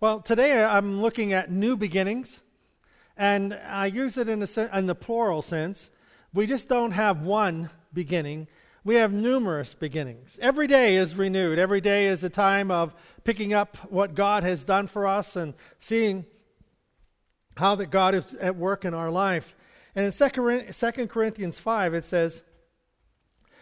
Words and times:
Well, 0.00 0.20
today 0.20 0.62
uh, 0.62 0.70
I'm 0.70 1.02
looking 1.02 1.32
at 1.32 1.50
new 1.50 1.76
beginnings, 1.76 2.42
and 3.16 3.52
I 3.52 3.86
use 3.86 4.16
it 4.16 4.28
in, 4.28 4.46
in 4.72 4.86
the 4.86 4.94
plural 4.94 5.42
sense. 5.42 5.90
We 6.32 6.46
just 6.46 6.68
don't 6.68 6.92
have 6.92 7.22
one 7.22 7.70
beginning, 7.92 8.46
we 8.84 8.94
have 8.94 9.12
numerous 9.12 9.74
beginnings. 9.74 10.38
Every 10.40 10.68
day 10.68 10.94
is 10.94 11.16
renewed. 11.16 11.58
Every 11.58 11.80
day 11.80 12.06
is 12.06 12.22
a 12.22 12.30
time 12.30 12.70
of 12.70 12.94
picking 13.24 13.52
up 13.52 13.76
what 13.90 14.14
God 14.14 14.44
has 14.44 14.62
done 14.62 14.86
for 14.86 15.04
us 15.04 15.34
and 15.34 15.52
seeing 15.80 16.24
how 17.56 17.74
that 17.74 17.90
God 17.90 18.14
is 18.14 18.32
at 18.34 18.54
work 18.54 18.84
in 18.84 18.94
our 18.94 19.10
life. 19.10 19.56
And 19.96 20.06
in 20.06 20.12
2 20.12 21.08
Corinthians 21.08 21.58
5, 21.58 21.94
it 21.94 22.04
says, 22.04 22.44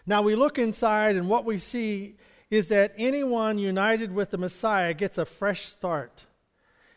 Now 0.05 0.21
we 0.21 0.34
look 0.34 0.59
inside, 0.59 1.16
and 1.16 1.30
what 1.30 1.46
we 1.46 1.57
see 1.57 2.18
is 2.50 2.68
that 2.68 2.93
anyone 2.98 3.59
united 3.59 4.14
with 4.14 4.30
the 4.30 4.39
Messiah 4.39 4.93
gets 4.93 5.16
a 5.16 5.25
fresh 5.25 5.62
start 5.62 6.25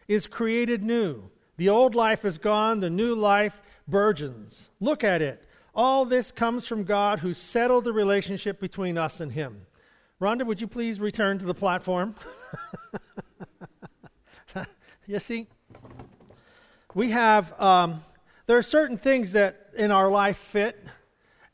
is 0.09 0.27
created 0.27 0.83
new. 0.83 1.29
The 1.55 1.69
old 1.69 1.95
life 1.95 2.25
is 2.25 2.37
gone, 2.37 2.79
the 2.79 2.89
new 2.89 3.13
life 3.13 3.61
burgeons. 3.87 4.67
Look 4.81 5.03
at 5.03 5.21
it. 5.21 5.45
All 5.75 6.03
this 6.03 6.31
comes 6.31 6.65
from 6.65 6.83
God 6.83 7.19
who 7.19 7.33
settled 7.33 7.85
the 7.85 7.93
relationship 7.93 8.59
between 8.59 8.97
us 8.97 9.19
and 9.19 9.31
Him. 9.31 9.67
Rhonda, 10.19 10.45
would 10.45 10.59
you 10.59 10.67
please 10.67 10.99
return 10.99 11.37
to 11.37 11.45
the 11.45 11.53
platform? 11.53 12.15
you 15.07 15.19
see, 15.19 15.47
we 16.95 17.11
have, 17.11 17.57
um, 17.61 18.03
there 18.47 18.57
are 18.57 18.63
certain 18.63 18.97
things 18.97 19.33
that 19.33 19.69
in 19.77 19.91
our 19.91 20.09
life 20.09 20.37
fit, 20.37 20.83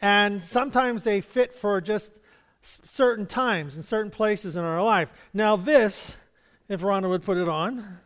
and 0.02 0.42
sometimes 0.42 1.04
they 1.04 1.20
fit 1.20 1.54
for 1.54 1.82
just 1.82 2.20
certain 2.62 3.26
times 3.26 3.76
and 3.76 3.84
certain 3.84 4.10
places 4.12 4.56
in 4.56 4.64
our 4.64 4.82
life. 4.82 5.10
Now, 5.34 5.58
this, 5.58 6.16
if 6.70 6.82
Rhonda 6.82 7.10
would 7.10 7.24
put 7.24 7.38
it 7.38 7.50
on, 7.50 8.00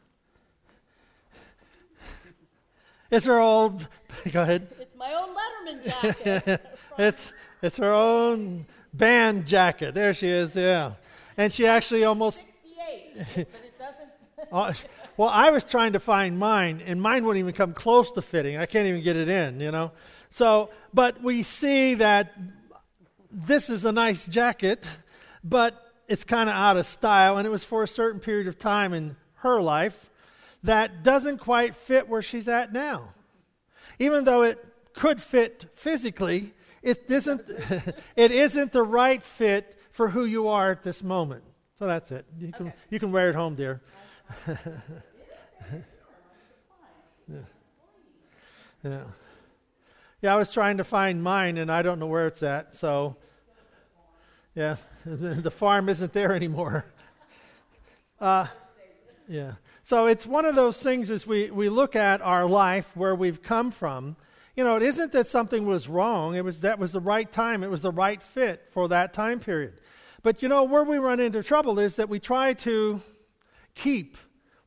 it's 3.12 3.26
her 3.26 3.40
old. 3.40 3.88
Go 4.32 4.42
ahead. 4.42 4.68
It's 4.80 4.96
my 4.96 5.14
own 5.14 5.30
Letterman 5.36 5.84
jacket. 6.02 6.62
it's 6.98 7.32
it's 7.62 7.78
her 7.78 7.94
own 7.94 8.66
band 8.94 9.46
jacket. 9.48 9.94
There 9.94 10.14
she 10.14 10.28
is. 10.28 10.56
Yeah, 10.56 10.94
and 11.38 11.52
she 11.52 11.68
actually 11.68 12.04
almost. 12.04 12.44
68, 12.46 13.26
but 13.36 13.38
it 13.38 13.80
doesn't. 13.80 14.10
Oh, 14.54 14.72
well, 15.18 15.30
I 15.30 15.52
was 15.52 15.66
trying 15.66 15.94
to 15.94 16.00
find 16.00 16.40
mine, 16.40 16.82
and 16.86 17.02
mine 17.02 17.26
wouldn't 17.26 17.42
even 17.42 17.54
come 17.54 17.74
close 17.74 18.10
to 18.14 18.22
fitting. 18.22 18.58
I 18.58 18.66
can't 18.66 18.88
even 18.88 19.04
get 19.04 19.18
it 19.18 19.28
in, 19.28 19.60
you 19.60 19.70
know. 19.70 19.92
So, 20.30 20.70
but 20.94 21.22
we 21.22 21.44
see 21.44 21.96
that 21.96 22.34
this 23.30 23.70
is 23.70 23.84
a 23.84 23.92
nice 23.92 24.26
jacket, 24.26 24.88
but 25.44 25.94
it's 26.08 26.24
kind 26.24 26.50
of 26.50 26.56
out 26.56 26.78
of 26.78 26.86
style, 26.86 27.38
and 27.38 27.46
it 27.46 27.50
was 27.50 27.66
for 27.66 27.84
a 27.84 27.88
certain 27.88 28.22
period 28.22 28.48
of 28.48 28.58
time 28.58 28.94
in 28.94 29.18
her 29.36 29.60
life 29.62 30.09
that 30.64 31.04
doesn't 31.04 31.38
quite 31.40 31.76
fit 31.76 32.08
where 32.10 32.22
she's 32.22 32.48
at 32.48 32.74
now. 32.74 33.14
Even 33.98 34.24
though 34.24 34.44
it 34.44 34.64
could 34.94 35.22
fit 35.22 35.66
physically, 35.76 36.54
it 36.82 37.10
isn't, 37.10 37.42
it 38.16 38.32
isn't 38.32 38.72
the 38.72 38.84
right 38.84 39.24
fit 39.24 39.78
for 39.92 40.10
who 40.10 40.26
you 40.26 40.48
are 40.48 40.72
at 40.72 40.84
this 40.84 41.04
moment. 41.04 41.44
So 41.76 41.88
that's 41.88 42.12
it. 42.12 42.26
You 42.38 42.52
can, 42.52 42.68
okay. 42.68 42.76
you 42.90 43.00
can 43.00 43.12
wear 43.12 43.30
it 43.30 43.36
home, 43.36 43.56
dear. 43.56 43.82
yeah. 44.48 44.58
yeah. 48.84 49.04
Yeah, 50.22 50.34
I 50.34 50.36
was 50.36 50.52
trying 50.52 50.78
to 50.78 50.84
find 50.84 51.24
mine 51.24 51.58
and 51.58 51.72
I 51.72 51.82
don't 51.82 51.98
know 52.00 52.08
where 52.08 52.28
it's 52.28 52.44
at. 52.44 52.76
So, 52.76 53.16
yeah, 54.54 54.76
the 55.06 55.52
farm 55.52 55.88
isn't 55.88 56.12
there 56.12 56.34
anymore. 56.34 56.86
Uh, 58.20 58.48
yeah. 59.30 59.54
So 59.90 60.06
it's 60.06 60.28
one 60.28 60.46
of 60.46 60.54
those 60.54 60.80
things 60.84 61.10
as 61.10 61.26
we, 61.26 61.50
we 61.50 61.68
look 61.68 61.96
at 61.96 62.22
our 62.22 62.46
life 62.46 62.96
where 62.96 63.16
we've 63.16 63.42
come 63.42 63.72
from. 63.72 64.18
You 64.56 64.64
know, 64.64 64.76
it 64.76 64.84
isn't 64.84 65.14
that 65.14 65.26
something 65.26 65.66
was 65.66 65.90
wrong, 65.90 66.36
it 66.36 66.46
was 66.46 66.62
that 66.62 66.78
was 66.78 66.92
the 66.92 67.00
right 67.00 67.32
time, 67.32 67.64
it 67.64 67.72
was 67.72 67.82
the 67.82 67.92
right 67.92 68.22
fit 68.22 68.68
for 68.70 68.88
that 68.90 69.16
time 69.16 69.40
period. 69.40 69.82
But 70.22 70.44
you 70.44 70.48
know, 70.48 70.62
where 70.62 70.84
we 70.84 71.00
run 71.00 71.20
into 71.20 71.42
trouble 71.42 71.80
is 71.80 71.96
that 71.96 72.08
we 72.08 72.20
try 72.20 72.54
to 72.54 73.02
keep 73.74 74.16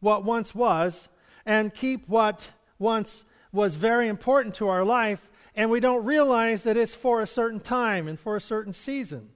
what 0.00 0.25
once 0.25 0.56
was 0.56 1.09
and 1.47 1.72
keep 1.72 2.09
what 2.09 2.50
once 2.81 3.22
was 3.53 3.77
very 3.77 4.09
important 4.09 4.56
to 4.56 4.66
our 4.66 4.82
life, 4.82 5.31
and 5.55 5.71
we 5.71 5.78
don't 5.78 6.05
realize 6.05 6.65
that 6.65 6.77
it's 6.77 6.97
for 6.97 7.21
a 7.21 7.28
certain 7.28 7.61
time 7.61 8.09
and 8.09 8.19
for 8.19 8.34
a 8.34 8.41
certain 8.41 8.72
season. 8.72 9.31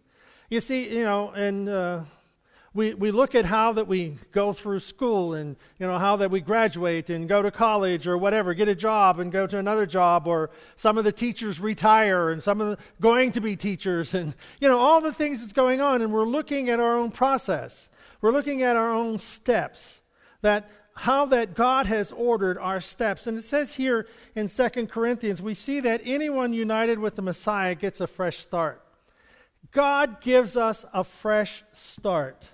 You 0.50 0.60
see, 0.60 0.88
you 0.88 1.04
know, 1.04 1.30
and 1.30 1.68
uh, 1.68 2.00
we, 2.76 2.92
we 2.92 3.10
look 3.10 3.34
at 3.34 3.46
how 3.46 3.72
that 3.72 3.88
we 3.88 4.16
go 4.32 4.52
through 4.52 4.80
school 4.80 5.32
and 5.32 5.56
you 5.78 5.86
know 5.86 5.98
how 5.98 6.16
that 6.16 6.30
we 6.30 6.42
graduate 6.42 7.08
and 7.08 7.26
go 7.26 7.40
to 7.40 7.50
college 7.50 8.06
or 8.06 8.18
whatever 8.18 8.52
get 8.52 8.68
a 8.68 8.74
job 8.74 9.18
and 9.18 9.32
go 9.32 9.46
to 9.46 9.56
another 9.56 9.86
job 9.86 10.28
or 10.28 10.50
some 10.76 10.98
of 10.98 11.04
the 11.04 11.10
teachers 11.10 11.58
retire 11.58 12.30
and 12.30 12.42
some 12.42 12.60
of 12.60 12.68
the 12.68 12.78
going 13.00 13.32
to 13.32 13.40
be 13.40 13.56
teachers 13.56 14.12
and 14.12 14.34
you 14.60 14.68
know 14.68 14.78
all 14.78 15.00
the 15.00 15.12
things 15.12 15.40
that's 15.40 15.54
going 15.54 15.80
on. 15.80 16.02
And 16.02 16.12
we're 16.12 16.26
looking 16.26 16.68
at 16.68 16.78
our 16.78 16.96
own 16.96 17.10
process. 17.10 17.88
We're 18.20 18.32
looking 18.32 18.62
at 18.62 18.76
our 18.76 18.90
own 18.90 19.18
steps 19.18 20.02
that 20.42 20.70
how 20.96 21.24
that 21.26 21.54
god 21.54 21.86
has 21.86 22.12
ordered 22.12 22.58
our 22.58 22.80
steps. 22.80 23.26
And 23.26 23.38
it 23.38 23.42
says 23.42 23.74
here 23.74 24.06
in 24.34 24.48
Second 24.48 24.90
corinthians 24.90 25.40
we 25.40 25.54
see 25.54 25.80
that 25.80 26.02
anyone 26.04 26.52
united 26.52 26.98
with 26.98 27.16
the 27.16 27.22
messiah 27.22 27.74
gets 27.74 28.02
a 28.02 28.06
fresh 28.06 28.36
start. 28.36 28.82
God 29.72 30.20
gives 30.20 30.58
us 30.58 30.84
a 30.92 31.04
fresh 31.04 31.64
start 31.72 32.50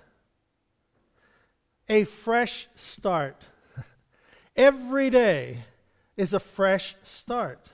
a 1.89 2.03
fresh 2.03 2.67
start. 2.75 3.43
Every 4.55 5.09
day 5.09 5.59
is 6.15 6.33
a 6.33 6.39
fresh 6.39 6.95
start. 7.03 7.71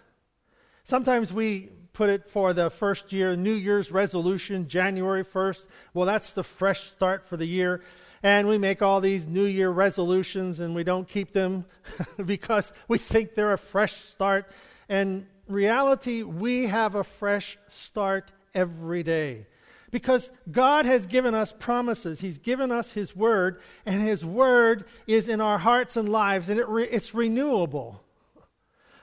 Sometimes 0.84 1.34
we 1.34 1.70
put 1.94 2.10
it 2.10 2.28
for 2.28 2.54
the 2.54 2.70
first 2.70 3.12
year, 3.12 3.36
New 3.36 3.54
Year's 3.54 3.92
resolution, 3.92 4.68
January 4.68 5.24
1st. 5.24 5.68
Well, 5.94 6.06
that's 6.06 6.32
the 6.32 6.44
fresh 6.44 6.82
start 6.82 7.26
for 7.26 7.38
the 7.38 7.46
year. 7.46 7.82
And 8.24 8.48
we 8.48 8.58
make 8.58 8.82
all 8.82 9.02
these 9.02 9.28
New 9.28 9.46
Year 9.46 9.70
resolutions 9.70 10.60
and 10.60 10.74
we 10.74 10.84
don't 10.84 11.08
keep 11.08 11.32
them 11.32 11.66
because 12.26 12.74
we 12.88 12.98
think 12.98 13.36
they're 13.36 13.54
a 13.54 13.58
fresh 13.58 13.94
start. 13.94 14.50
And 14.88 15.28
reality, 15.48 16.24
we 16.24 16.68
have 16.68 16.96
a 16.96 17.04
fresh 17.04 17.58
start 17.68 18.32
every 18.54 19.04
day. 19.04 19.46
Because 19.92 20.32
God 20.52 20.86
has 20.86 21.06
given 21.06 21.34
us 21.34 21.52
promises. 21.52 22.20
He's 22.20 22.38
given 22.38 22.72
us 22.72 22.92
His 22.94 23.16
Word, 23.16 23.60
and 23.86 24.02
His 24.02 24.24
Word 24.24 24.86
is 25.08 25.28
in 25.28 25.42
our 25.42 25.58
hearts 25.58 25.98
and 25.98 26.10
lives, 26.10 26.50
and 26.50 26.60
it 26.60 26.68
re- 26.68 26.88
it's 26.90 27.14
renewable. 27.14 28.04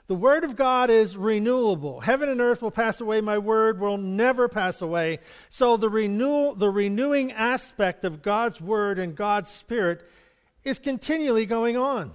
The 0.07 0.15
Word 0.15 0.45
of 0.45 0.55
God 0.55 0.89
is 0.89 1.17
renewable. 1.17 2.01
Heaven 2.01 2.29
and 2.29 2.41
earth 2.41 2.63
will 2.63 2.71
pass 2.71 3.01
away, 3.01 3.21
my 3.21 3.39
Word 3.39 3.81
will 3.81 3.99
never 3.99 4.49
pass 4.49 4.81
away. 4.81 5.19
So 5.51 5.77
the, 5.77 5.89
renewal, 5.89 6.55
the 6.55 6.71
renewing 6.71 7.33
aspect 7.33 8.05
of 8.05 8.23
God's 8.23 8.61
Word 8.61 9.01
and 9.01 9.17
God's 9.17 9.51
Spirit 9.51 10.09
is 10.63 10.79
continually 10.79 11.47
going 11.47 11.77
on. 11.77 12.13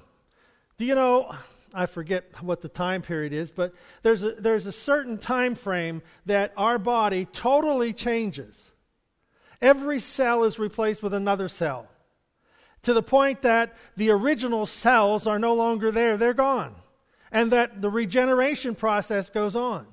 Do 0.77 0.85
you 0.85 0.95
know? 0.95 1.35
I 1.73 1.85
forget 1.85 2.25
what 2.41 2.61
the 2.61 2.69
time 2.69 3.01
period 3.01 3.33
is, 3.33 3.51
but 3.51 3.73
there's 4.03 4.23
a, 4.23 4.31
there's 4.33 4.67
a 4.67 4.71
certain 4.71 5.17
time 5.17 5.55
frame 5.55 6.01
that 6.25 6.53
our 6.57 6.77
body 6.77 7.25
totally 7.25 7.93
changes. 7.93 8.71
Every 9.61 9.99
cell 9.99 10.43
is 10.43 10.59
replaced 10.59 11.03
with 11.03 11.13
another 11.13 11.47
cell 11.47 11.87
to 12.83 12.93
the 12.93 13.03
point 13.03 13.43
that 13.43 13.75
the 13.95 14.09
original 14.09 14.65
cells 14.65 15.27
are 15.27 15.39
no 15.39 15.53
longer 15.53 15.91
there, 15.91 16.17
they're 16.17 16.33
gone. 16.33 16.75
And 17.31 17.51
that 17.51 17.81
the 17.81 17.89
regeneration 17.89 18.75
process 18.75 19.29
goes 19.29 19.55
on. 19.55 19.87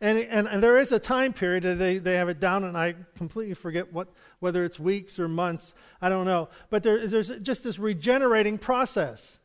And, 0.00 0.18
and, 0.18 0.48
and 0.48 0.62
there 0.62 0.76
is 0.76 0.92
a 0.92 0.98
time 0.98 1.32
period, 1.32 1.62
they, 1.78 1.98
they 1.98 2.16
have 2.16 2.28
it 2.28 2.40
down, 2.40 2.64
and 2.64 2.76
I 2.76 2.94
completely 3.16 3.54
forget 3.54 3.92
what, 3.92 4.08
whether 4.40 4.64
it's 4.64 4.78
weeks 4.78 5.18
or 5.18 5.28
months, 5.28 5.72
I 6.02 6.08
don't 6.08 6.26
know. 6.26 6.48
But 6.68 6.82
there, 6.82 7.06
there's 7.06 7.28
just 7.38 7.62
this 7.62 7.78
regenerating 7.78 8.58
process 8.58 9.38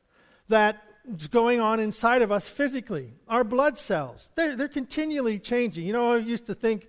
that 0.49 0.83
going 1.31 1.59
on 1.59 1.79
inside 1.79 2.21
of 2.21 2.31
us 2.31 2.47
physically. 2.47 3.13
Our 3.27 3.43
blood 3.43 3.77
cells, 3.77 4.29
they're, 4.35 4.55
they're 4.55 4.67
continually 4.67 5.39
changing. 5.39 5.85
You 5.85 5.93
know, 5.93 6.13
I 6.13 6.17
used 6.17 6.45
to 6.47 6.55
think 6.55 6.87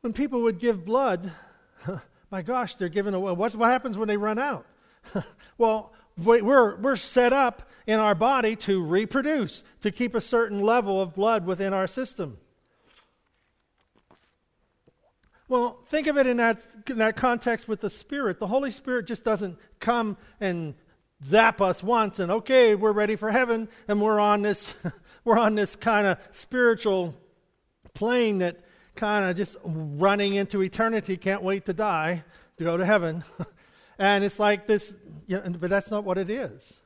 when 0.00 0.12
people 0.12 0.42
would 0.42 0.58
give 0.58 0.84
blood, 0.84 1.32
my 2.30 2.42
gosh, 2.42 2.76
they're 2.76 2.88
giving 2.88 3.14
away. 3.14 3.32
What, 3.32 3.54
what 3.54 3.68
happens 3.68 3.96
when 3.96 4.08
they 4.08 4.16
run 4.16 4.38
out? 4.38 4.66
well, 5.58 5.92
we're, 6.16 6.76
we're 6.76 6.96
set 6.96 7.32
up 7.32 7.68
in 7.86 7.98
our 7.98 8.14
body 8.14 8.56
to 8.56 8.82
reproduce, 8.82 9.64
to 9.80 9.90
keep 9.90 10.14
a 10.14 10.20
certain 10.20 10.60
level 10.60 11.00
of 11.00 11.14
blood 11.14 11.46
within 11.46 11.72
our 11.72 11.86
system. 11.86 12.38
Well, 15.48 15.80
think 15.88 16.06
of 16.06 16.16
it 16.16 16.26
in 16.26 16.38
that, 16.38 16.66
in 16.88 16.98
that 16.98 17.16
context 17.16 17.68
with 17.68 17.80
the 17.80 17.90
Spirit. 17.90 18.38
The 18.38 18.46
Holy 18.46 18.70
Spirit 18.70 19.06
just 19.06 19.24
doesn't 19.24 19.58
come 19.80 20.16
and 20.40 20.74
zap 21.24 21.60
us 21.60 21.82
once 21.82 22.18
and 22.18 22.30
okay, 22.30 22.74
we're 22.74 22.92
ready 22.92 23.16
for 23.16 23.30
heaven 23.30 23.68
and 23.88 24.00
we're 24.00 24.20
on 24.20 24.42
this 24.42 24.74
we're 25.24 25.38
on 25.38 25.54
this 25.54 25.76
kind 25.76 26.06
of 26.06 26.18
spiritual 26.30 27.14
plane 27.94 28.38
that 28.38 28.60
kind 28.94 29.28
of 29.28 29.36
just 29.36 29.56
running 29.64 30.34
into 30.34 30.62
eternity, 30.62 31.16
can't 31.16 31.42
wait 31.42 31.66
to 31.66 31.72
die 31.72 32.24
to 32.58 32.64
go 32.64 32.76
to 32.76 32.84
heaven. 32.84 33.24
And 33.98 34.24
it's 34.24 34.40
like 34.40 34.66
this, 34.66 34.96
you 35.28 35.36
know, 35.36 35.54
but 35.60 35.70
that's 35.70 35.90
not 35.90 36.02
what 36.02 36.18
it 36.18 36.28
is. 36.28 36.80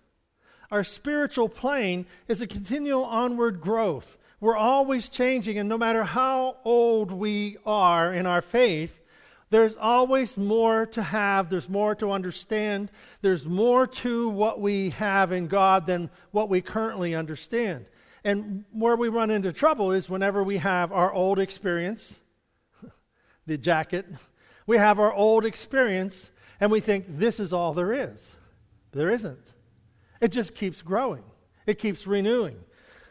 Our 0.70 0.84
spiritual 0.84 1.48
plane 1.48 2.04
is 2.28 2.42
a 2.42 2.46
continual 2.46 3.04
onward 3.04 3.60
growth. 3.60 4.18
We're 4.38 4.56
always 4.56 5.08
changing, 5.08 5.58
and 5.58 5.66
no 5.66 5.78
matter 5.78 6.04
how 6.04 6.58
old 6.62 7.10
we 7.10 7.56
are 7.64 8.12
in 8.12 8.26
our 8.26 8.42
faith, 8.42 9.00
there's 9.50 9.76
always 9.76 10.36
more 10.36 10.86
to 10.86 11.02
have, 11.02 11.50
there's 11.50 11.68
more 11.68 11.94
to 11.96 12.10
understand, 12.10 12.90
there's 13.22 13.46
more 13.46 13.86
to 13.86 14.28
what 14.28 14.60
we 14.60 14.90
have 14.90 15.30
in 15.30 15.46
God 15.46 15.86
than 15.86 16.10
what 16.32 16.48
we 16.48 16.60
currently 16.60 17.14
understand. 17.14 17.86
And 18.24 18.64
where 18.72 18.96
we 18.96 19.08
run 19.08 19.30
into 19.30 19.52
trouble 19.52 19.92
is 19.92 20.10
whenever 20.10 20.42
we 20.42 20.56
have 20.56 20.90
our 20.90 21.12
old 21.12 21.38
experience, 21.38 22.18
the 23.46 23.56
jacket, 23.56 24.06
we 24.66 24.78
have 24.78 24.98
our 24.98 25.12
old 25.12 25.44
experience, 25.44 26.32
and 26.58 26.72
we 26.72 26.80
think 26.80 27.04
this 27.08 27.38
is 27.38 27.52
all 27.52 27.72
there 27.72 27.92
is. 27.92 28.34
There 28.90 29.10
isn't. 29.10 29.52
It 30.20 30.32
just 30.32 30.56
keeps 30.56 30.82
growing, 30.82 31.22
it 31.66 31.78
keeps 31.78 32.06
renewing. 32.06 32.56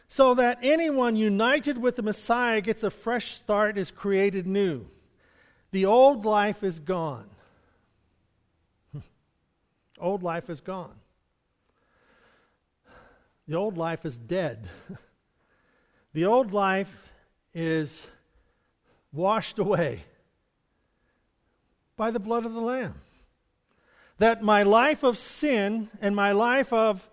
So 0.08 0.36
that 0.36 0.60
anyone 0.62 1.16
united 1.16 1.78
with 1.78 1.96
the 1.96 2.04
Messiah 2.04 2.62
gets 2.62 2.84
a 2.84 2.92
fresh 2.92 3.31
start, 3.31 3.78
is 3.78 3.90
created 3.90 4.46
new. 4.46 4.86
The 5.75 5.88
old 5.88 6.24
life 6.24 6.63
is 6.63 6.80
gone. 6.80 7.30
old 10.00 10.24
life 10.24 10.50
is 10.50 10.62
gone. 10.62 10.95
The 13.45 13.56
old 13.56 13.77
life 13.77 14.06
is 14.06 14.18
dead. 14.18 14.69
the 16.13 16.24
old 16.24 16.54
life 16.54 17.12
is 17.54 18.07
washed 19.12 19.60
away 19.60 20.06
by 21.98 22.10
the 22.10 22.21
blood 22.21 22.45
of 22.45 22.54
the 22.54 22.62
Lamb 22.62 22.94
that 24.19 24.42
my 24.42 24.63
life 24.63 25.04
of 25.04 25.18
sin 25.18 25.89
and 26.00 26.16
my 26.16 26.31
life 26.31 26.71
of 26.71 27.10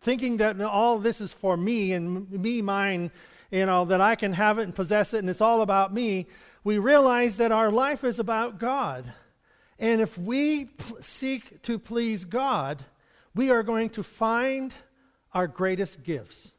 thinking 0.00 0.38
that 0.38 0.60
all 0.60 0.98
this 0.98 1.20
is 1.20 1.32
for 1.32 1.56
me 1.56 1.92
and 1.92 2.28
me, 2.32 2.60
mine, 2.62 3.12
you 3.52 3.64
know, 3.64 3.84
that 3.84 4.00
I 4.00 4.16
can 4.16 4.32
have 4.32 4.58
it 4.58 4.64
and 4.64 4.74
possess 4.74 5.14
it 5.14 5.18
and 5.18 5.30
it's 5.30 5.40
all 5.40 5.62
about 5.62 5.94
me, 5.94 6.26
we 6.64 6.78
realize 6.78 7.36
that 7.38 7.52
our 7.52 7.70
life 7.70 8.04
is 8.04 8.18
about 8.18 8.58
God. 8.58 9.04
And 9.78 10.00
if 10.00 10.18
we 10.18 10.70
seek 11.00 11.62
to 11.62 11.78
please 11.78 12.24
God, 12.24 12.84
we 13.34 13.50
are 13.50 13.62
going 13.62 13.90
to 13.90 14.02
find 14.02 14.74
our 15.32 15.46
greatest 15.46 16.02
gifts. 16.02 16.50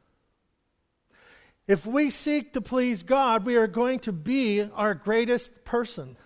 If 1.68 1.86
we 1.86 2.10
seek 2.10 2.54
to 2.54 2.62
please 2.62 3.04
God, 3.04 3.46
we 3.46 3.58
are 3.58 3.68
going 3.68 4.00
to 4.00 4.12
be 4.12 4.64
our 4.74 4.94
greatest 4.94 5.66
person. 5.66 6.18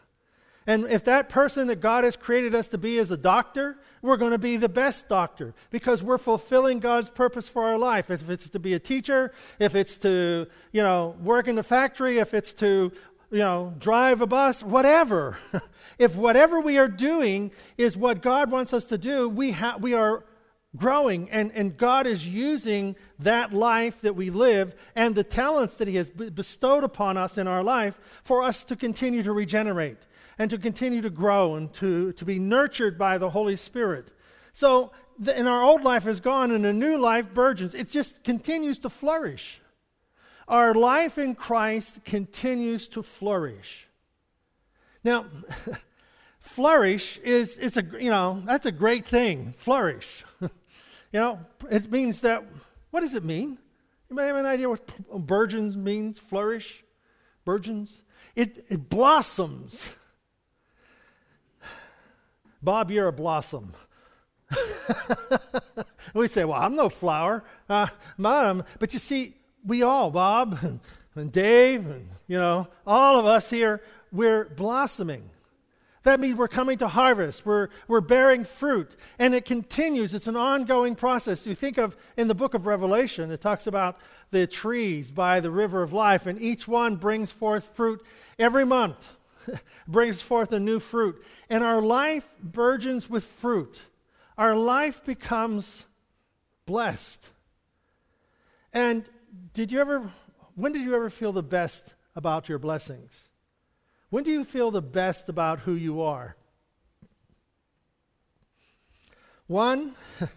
And 0.66 0.86
if 0.86 1.04
that 1.06 1.28
person 1.28 1.68
that 1.68 1.82
God 1.82 2.06
has 2.06 2.16
created 2.16 2.56
us 2.56 2.70
to 2.70 2.78
be 2.78 2.98
is 2.98 3.12
a 3.12 3.18
doctor, 3.18 3.78
we're 4.02 4.16
going 4.16 4.32
to 4.32 4.38
be 4.38 4.56
the 4.56 4.70
best 4.70 5.10
doctor 5.10 5.54
because 5.72 6.02
we're 6.02 6.18
fulfilling 6.18 6.80
God's 6.80 7.10
purpose 7.10 7.50
for 7.50 7.66
our 7.66 7.78
life. 7.78 8.10
If 8.10 8.30
it's 8.30 8.48
to 8.50 8.60
be 8.60 8.74
a 8.74 8.80
teacher, 8.80 9.34
if 9.60 9.76
it's 9.76 9.98
to, 9.98 10.48
you 10.72 10.82
know, 10.82 11.18
work 11.22 11.50
in 11.50 11.56
the 11.56 11.64
factory, 11.64 12.20
if 12.20 12.34
it's 12.34 12.54
to, 12.56 12.94
you 13.34 13.40
know, 13.40 13.74
drive 13.80 14.22
a 14.22 14.28
bus, 14.28 14.64
whatever. 14.64 15.40
if 15.98 16.16
whatever 16.16 16.60
we 16.60 16.78
are 16.78 16.88
doing 16.88 17.52
is 17.80 17.98
what 17.98 18.22
God 18.22 18.52
wants 18.52 18.74
us 18.74 18.86
to 18.86 18.98
do, 18.98 19.28
we, 19.28 19.50
ha- 19.50 19.78
we 19.80 19.96
are 19.96 20.24
growing 20.76 21.32
and, 21.32 21.52
and 21.54 21.76
God 21.76 22.06
is 22.06 22.28
using 22.28 22.96
that 23.18 23.52
life 23.52 24.02
that 24.02 24.16
we 24.16 24.30
live 24.30 24.76
and 24.96 25.16
the 25.16 25.24
talents 25.24 25.78
that 25.78 25.88
He 25.88 25.96
has 25.96 26.12
bestowed 26.12 26.84
upon 26.84 27.18
us 27.18 27.40
in 27.40 27.48
our 27.48 27.64
life 27.64 28.00
for 28.24 28.44
us 28.44 28.64
to 28.66 28.76
continue 28.76 29.24
to 29.24 29.34
regenerate 29.34 29.98
and 30.38 30.52
to 30.52 30.60
continue 30.60 31.02
to 31.02 31.10
grow 31.10 31.56
and 31.56 31.74
to, 31.74 32.12
to 32.14 32.26
be 32.26 32.38
nurtured 32.38 33.00
by 33.00 33.18
the 33.18 33.32
Holy 33.32 33.56
Spirit. 33.56 34.14
So, 34.52 34.92
the, 35.18 35.36
and 35.36 35.48
our 35.48 35.64
old 35.64 35.84
life 35.84 36.06
is 36.06 36.20
gone 36.20 36.52
and 36.52 36.68
a 36.68 36.74
new 36.74 36.98
life 36.98 37.34
burgeons. 37.34 37.74
It 37.74 37.90
just 37.90 38.24
continues 38.24 38.78
to 38.80 38.92
flourish. 38.92 39.60
Our 40.48 40.74
life 40.74 41.18
in 41.18 41.36
Christ 41.36 42.04
continues 42.04 42.88
to 42.90 43.04
flourish. 43.04 43.88
Now, 45.04 45.26
flourish 46.40 47.18
is 47.20 47.58
it's 47.58 47.78
a, 47.78 47.84
you 48.00 48.10
know, 48.10 48.42
that's 48.46 48.66
a 48.66 48.72
great 48.72 49.06
thing. 49.06 49.54
Flourish. 49.58 50.24
you 50.42 50.50
know, 51.14 51.40
it 51.70 51.92
means 51.92 52.22
that, 52.22 52.44
what 52.92 53.02
does 53.02 53.14
it 53.14 53.24
mean? 53.24 53.58
Anybody 54.10 54.28
have 54.28 54.36
an 54.38 54.46
idea 54.46 54.70
what 54.70 55.26
burgeons 55.26 55.76
means? 55.78 56.20
Flourish? 56.20 56.84
Burgeons? 57.46 58.04
It, 58.36 58.66
it 58.70 58.90
blossoms. 58.90 59.94
Bob, 62.62 62.92
you're 62.92 63.08
a 63.08 63.14
blossom. 63.14 63.74
we 66.14 66.28
say, 66.28 66.46
Well, 66.46 66.60
I'm 66.60 66.76
no 66.76 66.90
flower. 66.90 67.44
Uh, 67.70 67.88
Mom, 68.18 68.64
but 68.80 68.94
you 68.94 69.00
see, 69.00 69.36
we 69.66 69.84
all, 69.84 70.12
Bob 70.12 70.60
and, 71.16 71.32
Dave, 71.32 71.86
and 71.86 72.08
you 72.28 72.38
know, 72.38 72.68
all 72.86 73.20
of 73.20 73.26
us 73.26 73.50
here, 73.50 73.82
we're 74.12 74.46
blossoming. 74.46 75.30
That 76.04 76.20
means 76.20 76.38
we're 76.38 76.50
coming 76.50 76.78
to 76.80 76.88
harvest. 76.90 77.46
We're, 77.46 77.70
we're 77.88 78.02
bearing 78.02 78.44
fruit. 78.44 78.92
And 79.18 79.34
it 79.34 79.46
continues. 79.46 80.14
It's 80.14 80.28
an 80.28 80.36
ongoing 80.36 80.96
process. 80.96 81.48
You 81.48 81.56
think 81.56 81.78
of 81.78 81.96
in 82.18 82.28
the 82.28 82.36
book 82.36 82.54
of 82.54 82.66
Revelation, 82.66 83.32
it 83.32 83.40
talks 83.40 83.68
about 83.68 83.98
the 84.32 84.46
trees 84.46 85.12
by 85.12 85.40
the 85.40 85.52
river 85.52 85.82
of 85.82 85.94
life, 85.94 86.26
and 86.26 86.42
each 86.42 86.68
one 86.68 86.98
brings 86.98 87.32
forth 87.32 87.76
fruit 87.76 88.04
every 88.38 88.66
month. 88.66 89.14
brings 89.88 90.22
forth 90.22 90.52
a 90.52 90.60
new 90.60 90.80
fruit. 90.80 91.24
And 91.50 91.64
our 91.64 91.82
life 91.82 92.28
burgeons 92.42 93.10
with 93.10 93.24
fruit. 93.24 93.82
Our 94.38 94.56
life 94.56 95.04
becomes 95.06 95.86
blessed. 96.66 97.30
And 98.74 99.06
did 99.54 99.72
you 99.72 99.80
ever, 99.80 100.10
when 100.56 100.74
did 100.74 100.82
you 100.82 100.96
ever 100.96 101.10
feel 101.10 101.32
the 101.32 101.44
best 101.44 101.96
about 102.16 102.50
your 102.50 102.60
blessings? 102.60 103.30
When 104.10 104.24
do 104.24 104.32
you 104.32 104.44
feel 104.44 104.72
the 104.72 104.82
best 104.82 105.30
about 105.30 105.60
who 105.62 105.74
you 105.74 106.02
are? 106.02 106.36
One, 109.48 109.96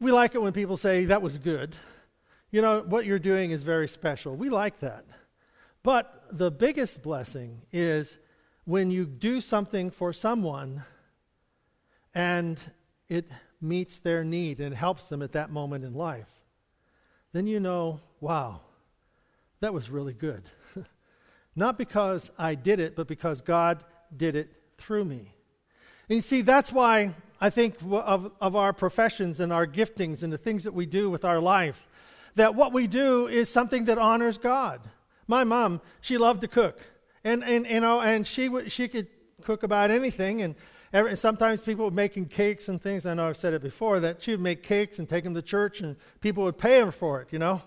we 0.00 0.12
like 0.12 0.34
it 0.34 0.42
when 0.42 0.52
people 0.52 0.76
say, 0.76 1.06
that 1.06 1.22
was 1.22 1.38
good. 1.38 1.76
You 2.50 2.62
know, 2.62 2.80
what 2.80 3.06
you're 3.06 3.18
doing 3.18 3.50
is 3.50 3.62
very 3.62 3.88
special. 3.88 4.36
We 4.36 4.48
like 4.50 4.80
that. 4.80 5.04
But 5.82 6.24
the 6.30 6.50
biggest 6.50 7.02
blessing 7.02 7.62
is 7.72 8.18
when 8.64 8.90
you 8.90 9.06
do 9.06 9.40
something 9.40 9.90
for 9.90 10.12
someone 10.12 10.84
and 12.14 12.60
it 13.08 13.30
meets 13.60 13.98
their 13.98 14.24
need 14.24 14.60
and 14.60 14.74
helps 14.74 15.06
them 15.06 15.22
at 15.22 15.32
that 15.32 15.50
moment 15.50 15.84
in 15.84 15.94
life. 15.94 16.33
Then 17.34 17.48
you 17.48 17.58
know, 17.58 17.98
wow, 18.20 18.60
that 19.58 19.74
was 19.74 19.90
really 19.90 20.12
good. 20.12 20.44
Not 21.56 21.76
because 21.76 22.30
I 22.38 22.54
did 22.54 22.78
it, 22.78 22.94
but 22.94 23.08
because 23.08 23.40
God 23.40 23.82
did 24.16 24.36
it 24.36 24.50
through 24.78 25.04
me. 25.04 25.34
And 26.08 26.14
you 26.16 26.20
see, 26.20 26.42
that's 26.42 26.70
why 26.70 27.12
I 27.40 27.50
think 27.50 27.74
of, 27.82 28.30
of 28.40 28.54
our 28.54 28.72
professions 28.72 29.40
and 29.40 29.52
our 29.52 29.66
giftings 29.66 30.22
and 30.22 30.32
the 30.32 30.38
things 30.38 30.62
that 30.62 30.74
we 30.74 30.86
do 30.86 31.10
with 31.10 31.24
our 31.24 31.40
life, 31.40 31.88
that 32.36 32.54
what 32.54 32.72
we 32.72 32.86
do 32.86 33.26
is 33.26 33.50
something 33.50 33.86
that 33.86 33.98
honors 33.98 34.38
God. 34.38 34.80
My 35.26 35.42
mom, 35.42 35.80
she 36.00 36.18
loved 36.18 36.42
to 36.42 36.48
cook. 36.48 36.78
And, 37.24 37.42
and 37.42 37.66
you 37.66 37.80
know, 37.80 38.00
and 38.00 38.24
she, 38.24 38.48
would, 38.48 38.70
she 38.70 38.86
could 38.86 39.08
cook 39.42 39.64
about 39.64 39.90
anything. 39.90 40.40
And 40.40 40.54
every, 40.94 41.16
sometimes 41.16 41.60
people 41.60 41.84
would 41.84 41.94
making 41.94 42.26
cakes 42.26 42.68
and 42.68 42.80
things. 42.80 43.04
I 43.04 43.12
know 43.12 43.28
I've 43.28 43.36
said 43.36 43.52
it 43.52 43.60
before, 43.60 44.00
that 44.00 44.22
she 44.22 44.30
would 44.30 44.40
make 44.40 44.62
cakes 44.62 44.98
and 44.98 45.06
take 45.06 45.24
them 45.24 45.34
to 45.34 45.42
church 45.42 45.82
and 45.82 45.96
people 46.22 46.44
would 46.44 46.56
pay 46.56 46.80
her 46.80 46.92
for 46.92 47.20
it, 47.20 47.28
you 47.30 47.38
know. 47.38 47.60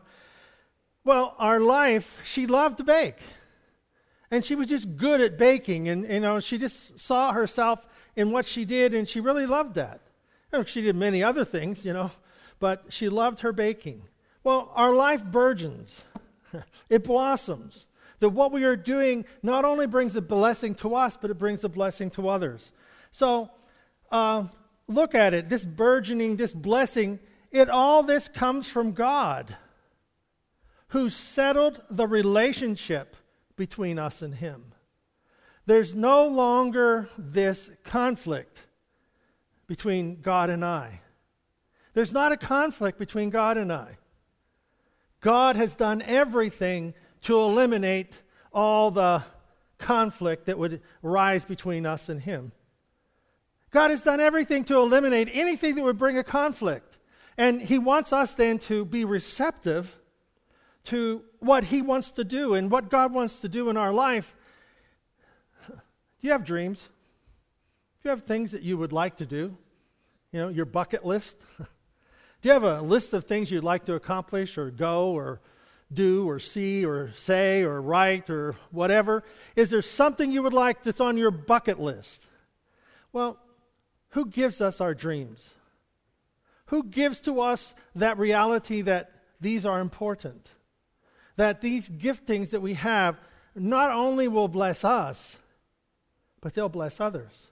Well, 1.04 1.36
our 1.38 1.60
life, 1.60 2.22
she 2.26 2.48
loved 2.48 2.80
to 2.80 2.84
bake. 2.84 3.20
And 4.32 4.44
she 4.44 4.56
was 4.56 4.68
just 4.68 4.98
good 4.98 5.22
at 5.22 5.38
baking. 5.38 5.88
And, 5.88 6.10
you 6.10 6.20
know, 6.20 6.40
she 6.40 6.58
just 6.58 7.00
saw 7.00 7.32
herself 7.32 7.86
in 8.16 8.32
what 8.32 8.46
she 8.46 8.66
did, 8.66 8.94
and 8.94 9.08
she 9.08 9.22
really 9.22 9.46
loved 9.46 9.76
that. 9.76 10.02
Know, 10.52 10.64
she 10.64 10.82
did 10.82 10.96
many 10.96 11.24
other 11.24 11.46
things, 11.46 11.86
you 11.86 11.94
know, 11.94 12.12
but 12.60 12.86
she 12.90 13.10
loved 13.10 13.42
her 13.42 13.54
baking. 13.54 14.02
Well, 14.44 14.72
our 14.76 14.92
life 14.94 15.24
burgeons. 15.24 16.02
it 16.90 17.04
blossoms. 17.04 17.88
That 18.20 18.30
what 18.30 18.52
we 18.52 18.64
are 18.64 18.76
doing 18.76 19.26
not 19.44 19.64
only 19.64 19.86
brings 19.86 20.16
a 20.16 20.22
blessing 20.22 20.74
to 20.76 20.96
us, 20.96 21.16
but 21.16 21.30
it 21.30 21.38
brings 21.38 21.64
a 21.64 21.70
blessing 21.70 22.10
to 22.12 22.30
others. 22.30 22.72
So 23.18 23.50
uh, 24.12 24.44
look 24.88 25.16
at 25.16 25.34
it 25.34 25.50
this 25.50 25.66
burgeoning, 25.66 26.36
this 26.36 26.54
blessing, 26.54 27.18
it 27.52 27.68
all 27.68 28.04
this 28.04 28.28
comes 28.28 28.68
from 28.68 28.92
God 28.92 29.58
who 30.90 31.10
settled 31.10 31.82
the 31.90 32.06
relationship 32.06 33.16
between 33.56 33.98
us 33.98 34.22
and 34.22 34.36
Him. 34.36 34.66
There's 35.66 35.96
no 35.96 36.28
longer 36.28 37.10
this 37.18 37.72
conflict 37.84 38.68
between 39.66 40.22
God 40.22 40.52
and 40.52 40.64
I. 40.64 41.02
There's 41.96 42.14
not 42.14 42.34
a 42.34 42.38
conflict 42.38 43.00
between 43.00 43.32
God 43.32 43.58
and 43.58 43.74
I. 43.74 43.98
God 45.22 45.56
has 45.56 45.74
done 45.74 46.04
everything 46.04 46.94
to 47.24 47.42
eliminate 47.42 48.22
all 48.54 48.92
the 48.92 49.24
conflict 49.80 50.46
that 50.46 50.60
would 50.60 50.84
rise 51.02 51.44
between 51.44 51.88
us 51.88 52.10
and 52.10 52.22
Him. 52.22 52.52
God 53.72 53.90
has 53.90 54.04
done 54.04 54.20
everything 54.20 54.64
to 54.66 54.78
eliminate 54.78 55.30
anything 55.32 55.76
that 55.76 55.84
would 55.84 55.98
bring 55.98 56.18
a 56.18 56.24
conflict. 56.24 56.98
And 57.38 57.62
He 57.62 57.78
wants 57.78 58.14
us 58.14 58.34
then 58.34 58.60
to 58.60 58.86
be 58.86 59.06
receptive 59.06 59.98
to 60.86 61.24
what 61.40 61.66
He 61.66 61.82
wants 61.82 62.12
to 62.12 62.24
do 62.24 62.54
and 62.54 62.72
what 62.72 62.90
God 62.90 63.14
wants 63.14 63.40
to 63.42 63.50
do 63.50 63.70
in 63.70 63.78
our 63.78 63.94
life. 63.94 64.36
Do 65.68 65.76
you 66.22 66.32
have 66.32 66.46
dreams? 66.46 66.90
Do 68.02 68.10
you 68.10 68.10
have 68.10 68.24
things 68.24 68.52
that 68.52 68.64
you 68.64 68.78
would 68.78 68.94
like 68.94 69.18
to 69.18 69.26
do? 69.26 69.58
You 70.32 70.40
know, 70.40 70.48
your 70.50 70.66
bucket 70.66 71.06
list? 71.06 71.38
do 71.60 71.66
you 72.44 72.52
have 72.52 72.64
a 72.64 72.82
list 72.82 73.14
of 73.14 73.26
things 73.26 73.52
you'd 73.52 73.64
like 73.64 73.86
to 73.86 73.94
accomplish 73.94 74.58
or 74.58 74.72
go 74.72 75.12
or 75.12 75.42
do 75.94 76.28
or 76.28 76.40
see 76.40 76.86
or 76.86 77.12
say 77.14 77.64
or 77.64 77.82
write 77.82 78.30
or 78.30 78.56
whatever? 78.72 79.24
Is 79.56 79.70
there 79.70 79.82
something 79.82 80.32
you 80.32 80.44
would 80.44 80.54
like 80.54 80.84
that's 80.84 81.02
on 81.02 81.18
your 81.18 81.32
bucket 81.32 81.80
list? 81.80 82.26
Well, 83.14 83.38
who 84.10 84.26
gives 84.26 84.62
us 84.62 84.82
our 84.82 84.94
dreams? 84.94 85.54
Who 86.68 86.84
gives 86.84 87.22
to 87.22 87.42
us 87.42 87.74
that 87.96 88.18
reality 88.18 88.82
that 88.82 89.12
these 89.40 89.66
are 89.66 89.80
important? 89.80 90.52
That 91.36 91.62
these 91.62 91.90
giftings 91.90 92.52
that 92.52 92.62
we 92.62 92.74
have 92.74 93.20
not 93.56 93.92
only 93.92 94.28
will 94.28 94.48
bless 94.48 94.84
us, 94.84 95.38
but 96.42 96.54
they'll 96.54 96.70
bless 96.70 97.00
others. 97.00 97.48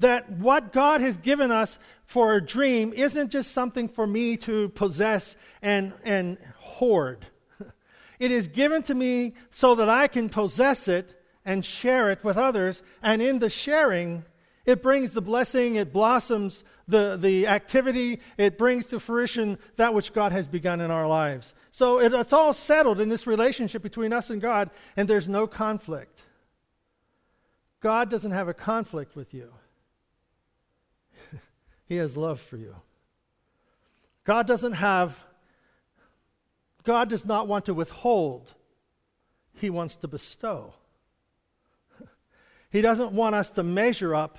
That 0.00 0.30
what 0.30 0.72
God 0.72 1.00
has 1.00 1.18
given 1.18 1.50
us 1.50 1.78
for 2.04 2.34
a 2.34 2.44
dream 2.44 2.92
isn't 2.94 3.30
just 3.30 3.52
something 3.52 3.88
for 3.88 4.06
me 4.06 4.36
to 4.38 4.70
possess 4.70 5.36
and, 5.62 5.92
and 6.04 6.38
hoard. 6.56 7.26
It 8.18 8.30
is 8.30 8.48
given 8.48 8.82
to 8.82 8.94
me 8.94 9.32
so 9.50 9.74
that 9.76 9.88
I 9.88 10.06
can 10.06 10.28
possess 10.28 10.88
it 10.88 11.18
and 11.42 11.64
share 11.64 12.10
it 12.10 12.22
with 12.22 12.36
others. 12.36 12.82
And 13.02 13.22
in 13.22 13.38
the 13.38 13.48
sharing, 13.48 14.26
it 14.70 14.82
brings 14.82 15.12
the 15.12 15.20
blessing, 15.20 15.76
it 15.76 15.92
blossoms 15.92 16.64
the, 16.88 17.16
the 17.20 17.46
activity, 17.46 18.20
it 18.38 18.56
brings 18.56 18.86
to 18.88 19.00
fruition 19.00 19.58
that 19.76 19.92
which 19.92 20.12
God 20.12 20.32
has 20.32 20.48
begun 20.48 20.80
in 20.80 20.90
our 20.90 21.06
lives. 21.06 21.54
So 21.70 22.00
it, 22.00 22.12
it's 22.12 22.32
all 22.32 22.52
settled 22.52 23.00
in 23.00 23.08
this 23.08 23.26
relationship 23.26 23.82
between 23.82 24.12
us 24.12 24.30
and 24.30 24.40
God, 24.40 24.70
and 24.96 25.08
there's 25.08 25.28
no 25.28 25.46
conflict. 25.46 26.24
God 27.80 28.10
doesn't 28.10 28.30
have 28.30 28.48
a 28.48 28.54
conflict 28.54 29.16
with 29.16 29.34
you, 29.34 29.52
He 31.86 31.96
has 31.96 32.16
love 32.16 32.40
for 32.40 32.56
you. 32.56 32.76
God 34.24 34.46
doesn't 34.46 34.74
have 34.74 35.18
God 36.84 37.10
does 37.10 37.26
not 37.26 37.46
want 37.46 37.66
to 37.66 37.74
withhold, 37.74 38.54
He 39.54 39.70
wants 39.70 39.96
to 39.96 40.08
bestow. 40.08 40.74
He 42.70 42.80
doesn't 42.80 43.12
want 43.12 43.34
us 43.34 43.50
to 43.52 43.62
measure 43.62 44.14
up, 44.14 44.38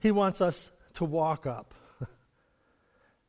He 0.00 0.10
wants 0.10 0.40
us 0.40 0.72
to 0.94 1.04
walk 1.04 1.46
up. 1.46 1.74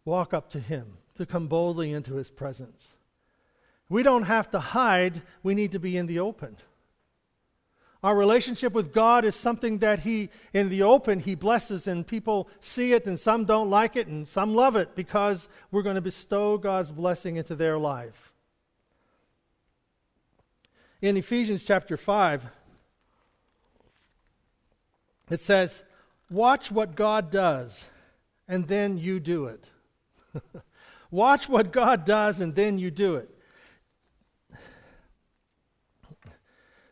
walk 0.05 0.33
up 0.33 0.49
to 0.51 0.59
Him, 0.59 0.97
to 1.17 1.25
come 1.25 1.47
boldly 1.47 1.91
into 1.91 2.15
His 2.15 2.29
presence. 2.29 2.89
We 3.89 4.03
don't 4.03 4.23
have 4.23 4.49
to 4.51 4.59
hide, 4.59 5.21
we 5.43 5.53
need 5.53 5.73
to 5.73 5.79
be 5.79 5.97
in 5.97 6.07
the 6.07 6.19
open. 6.19 6.57
Our 8.03 8.15
relationship 8.15 8.73
with 8.73 8.93
God 8.93 9.25
is 9.25 9.35
something 9.35 9.77
that 9.79 9.99
He, 9.99 10.29
in 10.53 10.69
the 10.69 10.81
open, 10.83 11.19
He 11.19 11.35
blesses, 11.35 11.87
and 11.87 12.07
people 12.07 12.49
see 12.59 12.93
it, 12.93 13.05
and 13.05 13.19
some 13.19 13.45
don't 13.45 13.69
like 13.69 13.95
it, 13.95 14.07
and 14.07 14.27
some 14.27 14.55
love 14.55 14.75
it 14.75 14.95
because 14.95 15.47
we're 15.69 15.83
going 15.83 15.95
to 15.95 16.01
bestow 16.01 16.57
God's 16.57 16.91
blessing 16.91 17.35
into 17.35 17.55
their 17.55 17.77
life. 17.77 18.33
In 21.01 21.17
Ephesians 21.17 21.63
chapter 21.63 21.97
5, 21.97 22.45
it 25.29 25.39
says, 25.39 25.83
Watch 26.31 26.71
what 26.71 26.95
God 26.95 27.29
does, 27.29 27.89
and 28.47 28.65
then 28.65 28.97
you 28.97 29.19
do 29.19 29.47
it. 29.47 29.69
Watch 31.11 31.49
what 31.49 31.73
God 31.73 32.05
does, 32.05 32.39
and 32.39 32.55
then 32.55 32.79
you 32.79 32.89
do 32.89 33.17
it. 33.17 33.29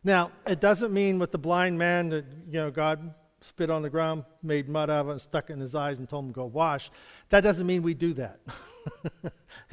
Now, 0.04 0.30
it 0.46 0.60
doesn't 0.60 0.92
mean 0.92 1.18
with 1.18 1.32
the 1.32 1.38
blind 1.38 1.78
man 1.78 2.10
that, 2.10 2.26
you 2.46 2.54
know, 2.60 2.70
God 2.70 3.14
spit 3.40 3.70
on 3.70 3.80
the 3.80 3.88
ground, 3.88 4.24
made 4.42 4.68
mud 4.68 4.90
out 4.90 5.00
of 5.00 5.08
it, 5.08 5.12
and 5.12 5.20
stuck 5.22 5.48
it 5.48 5.54
in 5.54 5.60
his 5.60 5.74
eyes, 5.74 5.98
and 5.98 6.08
told 6.08 6.26
him 6.26 6.32
to 6.32 6.34
go 6.34 6.44
wash. 6.44 6.90
That 7.30 7.40
doesn't 7.40 7.66
mean 7.66 7.82
we 7.82 7.94
do 7.94 8.12
that. 8.14 8.40
you 9.22 9.30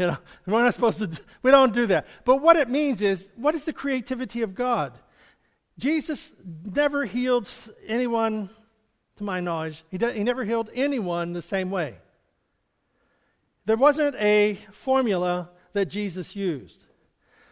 know, 0.08 0.18
we're 0.46 0.64
not 0.64 0.74
supposed 0.74 1.00
to, 1.00 1.08
do, 1.08 1.18
we 1.44 1.52
don't 1.52 1.74
do 1.74 1.88
that. 1.88 2.08
But 2.24 2.38
what 2.38 2.56
it 2.56 2.70
means 2.70 3.02
is, 3.02 3.28
what 3.36 3.54
is 3.54 3.66
the 3.66 3.74
creativity 3.74 4.42
of 4.44 4.56
God? 4.56 4.98
Jesus 5.78 6.34
never 6.64 7.04
healed 7.06 7.50
anyone, 7.86 8.50
to 9.18 9.24
my 9.24 9.40
knowledge, 9.40 9.84
he, 9.90 9.98
he 9.98 10.24
never 10.24 10.44
healed 10.44 10.70
anyone 10.74 11.34
the 11.34 11.42
same 11.42 11.70
way. 11.70 11.98
There 13.66 13.78
wasn't 13.78 14.16
a 14.16 14.58
formula 14.72 15.50
that 15.74 15.88
Jesus 15.88 16.36
used. 16.36 16.86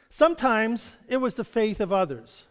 Sometimes 0.09 0.95
it 1.09 1.17
was 1.17 1.35
the 1.35 1.43
faith 1.43 1.81
of 1.81 1.91
others. 1.91 2.45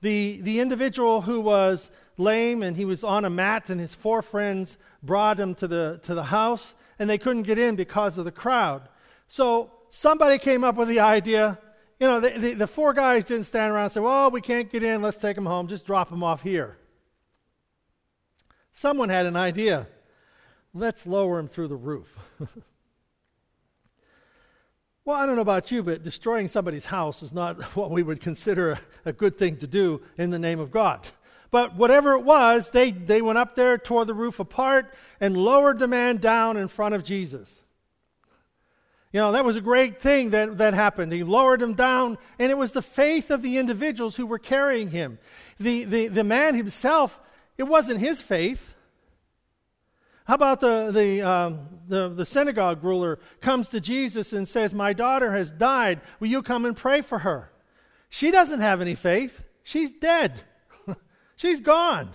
The, 0.00 0.40
the 0.42 0.60
individual 0.60 1.22
who 1.22 1.40
was 1.40 1.90
lame 2.16 2.62
and 2.62 2.76
he 2.76 2.84
was 2.84 3.04
on 3.04 3.24
a 3.24 3.30
mat, 3.30 3.70
and 3.70 3.80
his 3.80 3.94
four 3.94 4.22
friends 4.22 4.76
brought 5.02 5.38
him 5.38 5.54
to 5.56 5.68
the, 5.68 6.00
to 6.02 6.14
the 6.14 6.24
house, 6.24 6.74
and 6.98 7.08
they 7.08 7.18
couldn't 7.18 7.44
get 7.44 7.58
in 7.58 7.76
because 7.76 8.18
of 8.18 8.24
the 8.24 8.32
crowd. 8.32 8.88
So 9.28 9.70
somebody 9.90 10.38
came 10.38 10.64
up 10.64 10.74
with 10.74 10.88
the 10.88 11.00
idea. 11.00 11.58
You 12.00 12.08
know, 12.08 12.20
the, 12.20 12.30
the, 12.30 12.54
the 12.54 12.66
four 12.66 12.92
guys 12.92 13.24
didn't 13.24 13.44
stand 13.44 13.72
around 13.72 13.84
and 13.84 13.92
say, 13.92 14.00
Well, 14.00 14.30
we 14.30 14.40
can't 14.40 14.70
get 14.70 14.82
in, 14.82 15.02
let's 15.02 15.16
take 15.16 15.36
him 15.36 15.46
home, 15.46 15.68
just 15.68 15.86
drop 15.86 16.10
him 16.10 16.22
off 16.22 16.42
here. 16.42 16.76
Someone 18.78 19.08
had 19.08 19.26
an 19.26 19.34
idea. 19.34 19.88
Let's 20.72 21.04
lower 21.04 21.40
him 21.40 21.48
through 21.48 21.66
the 21.66 21.76
roof. 21.76 22.16
Well, 25.04 25.16
I 25.16 25.24
don't 25.24 25.36
know 25.36 25.40
about 25.40 25.70
you, 25.70 25.82
but 25.82 26.02
destroying 26.02 26.48
somebody's 26.48 26.84
house 26.84 27.22
is 27.22 27.32
not 27.32 27.62
what 27.76 27.90
we 27.90 28.02
would 28.02 28.20
consider 28.20 28.72
a, 28.72 28.80
a 29.06 29.12
good 29.14 29.38
thing 29.38 29.56
to 29.56 29.66
do 29.66 30.02
in 30.18 30.28
the 30.28 30.38
name 30.38 30.60
of 30.60 30.70
God. 30.70 31.08
But 31.50 31.76
whatever 31.76 32.12
it 32.12 32.24
was, 32.24 32.72
they, 32.72 32.90
they 32.90 33.22
went 33.22 33.38
up 33.38 33.54
there, 33.54 33.78
tore 33.78 34.04
the 34.04 34.12
roof 34.12 34.38
apart, 34.38 34.92
and 35.18 35.34
lowered 35.34 35.78
the 35.78 35.88
man 35.88 36.18
down 36.18 36.58
in 36.58 36.68
front 36.68 36.94
of 36.94 37.04
Jesus. 37.04 37.62
You 39.10 39.20
know, 39.20 39.32
that 39.32 39.46
was 39.46 39.56
a 39.56 39.62
great 39.62 39.98
thing 39.98 40.28
that, 40.30 40.58
that 40.58 40.74
happened. 40.74 41.10
He 41.14 41.24
lowered 41.24 41.62
him 41.62 41.72
down, 41.72 42.18
and 42.38 42.50
it 42.50 42.58
was 42.58 42.72
the 42.72 42.82
faith 42.82 43.30
of 43.30 43.40
the 43.40 43.56
individuals 43.56 44.16
who 44.16 44.26
were 44.26 44.38
carrying 44.38 44.90
him. 44.90 45.18
The, 45.58 45.84
the, 45.84 46.08
the 46.08 46.24
man 46.24 46.54
himself, 46.54 47.18
it 47.58 47.64
wasn't 47.64 48.00
his 48.00 48.22
faith. 48.22 48.74
How 50.24 50.34
about 50.34 50.60
the, 50.60 50.90
the, 50.92 51.22
um, 51.22 51.68
the, 51.88 52.08
the 52.08 52.24
synagogue 52.24 52.84
ruler 52.84 53.18
comes 53.40 53.70
to 53.70 53.80
Jesus 53.80 54.32
and 54.32 54.46
says, 54.46 54.72
My 54.72 54.92
daughter 54.92 55.32
has 55.32 55.50
died. 55.50 56.00
Will 56.20 56.28
you 56.28 56.42
come 56.42 56.64
and 56.64 56.76
pray 56.76 57.00
for 57.00 57.20
her? 57.20 57.50
She 58.10 58.30
doesn't 58.30 58.60
have 58.60 58.80
any 58.80 58.94
faith. 58.94 59.42
She's 59.64 59.90
dead. 59.90 60.42
She's 61.36 61.60
gone. 61.60 62.10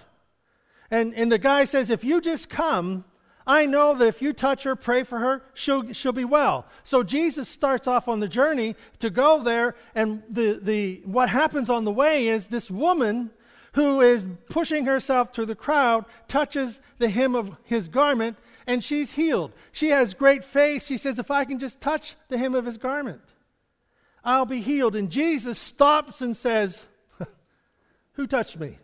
And, 0.90 1.14
and 1.16 1.32
the 1.32 1.40
guy 1.40 1.66
says, 1.66 1.90
If 1.90 2.04
you 2.04 2.22
just 2.22 2.50
come, 2.50 3.04
I 3.46 3.66
know 3.66 3.96
that 3.96 4.08
if 4.08 4.22
you 4.22 4.32
touch 4.32 4.64
her, 4.64 4.76
pray 4.76 5.04
for 5.04 5.20
her, 5.20 5.44
she'll, 5.54 5.92
she'll 5.92 6.14
be 6.14 6.24
well. 6.24 6.66
So 6.84 7.04
Jesus 7.04 7.50
starts 7.50 7.88
off 7.88 8.08
on 8.08 8.20
the 8.20 8.28
journey 8.28 8.76
to 9.00 9.10
go 9.10 9.42
there, 9.42 9.76
and 9.96 10.24
the, 10.30 10.60
the, 10.62 11.02
what 11.04 11.30
happens 11.30 11.70
on 11.70 11.84
the 11.84 11.92
way 11.92 12.28
is 12.28 12.48
this 12.48 12.72
woman 12.72 13.32
who 13.74 14.02
is 14.02 14.26
pushing 14.50 14.86
herself 14.86 15.34
through 15.34 15.48
the 15.48 15.56
crowd, 15.56 16.06
touches 16.28 16.82
the 16.98 17.10
hem 17.10 17.36
of 17.36 17.56
his 17.64 17.88
garment, 17.88 18.38
and 18.66 18.84
she's 18.84 19.12
healed. 19.12 19.52
She 19.72 19.90
has 19.90 20.14
great 20.14 20.44
faith. 20.44 20.86
She 20.86 20.98
says, 20.98 21.20
If 21.20 21.32
I 21.32 21.46
can 21.46 21.60
just 21.60 21.82
touch 21.82 22.16
the 22.30 22.38
hem 22.38 22.56
of 22.56 22.66
his 22.66 22.78
garment, 22.78 23.22
I'll 24.24 24.46
be 24.46 24.62
healed. 24.62 24.96
And 24.96 25.10
Jesus 25.10 25.60
stops 25.60 26.22
and 26.22 26.38
says, 26.38 26.86
Who 28.14 28.28
touched 28.28 28.58
me? 28.58 28.78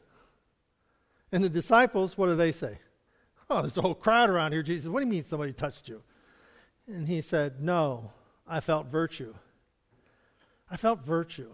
And 1.32 1.44
the 1.44 1.50
disciples, 1.50 2.18
what 2.18 2.26
do 2.28 2.36
they 2.36 2.52
say? 2.52 2.80
Oh, 3.50 3.62
there's 3.62 3.78
a 3.78 3.82
whole 3.82 3.96
crowd 3.96 4.30
around 4.30 4.52
here, 4.52 4.64
Jesus. 4.64 4.90
What 4.90 5.00
do 5.00 5.06
you 5.06 5.12
mean 5.12 5.24
somebody 5.24 5.54
touched 5.54 5.88
you? 5.88 6.02
And 6.88 7.08
he 7.08 7.22
said, 7.22 7.62
No, 7.62 8.12
I 8.48 8.60
felt 8.60 8.88
virtue. 8.88 9.34
I 10.70 10.78
felt 10.78 11.06
virtue. 11.06 11.52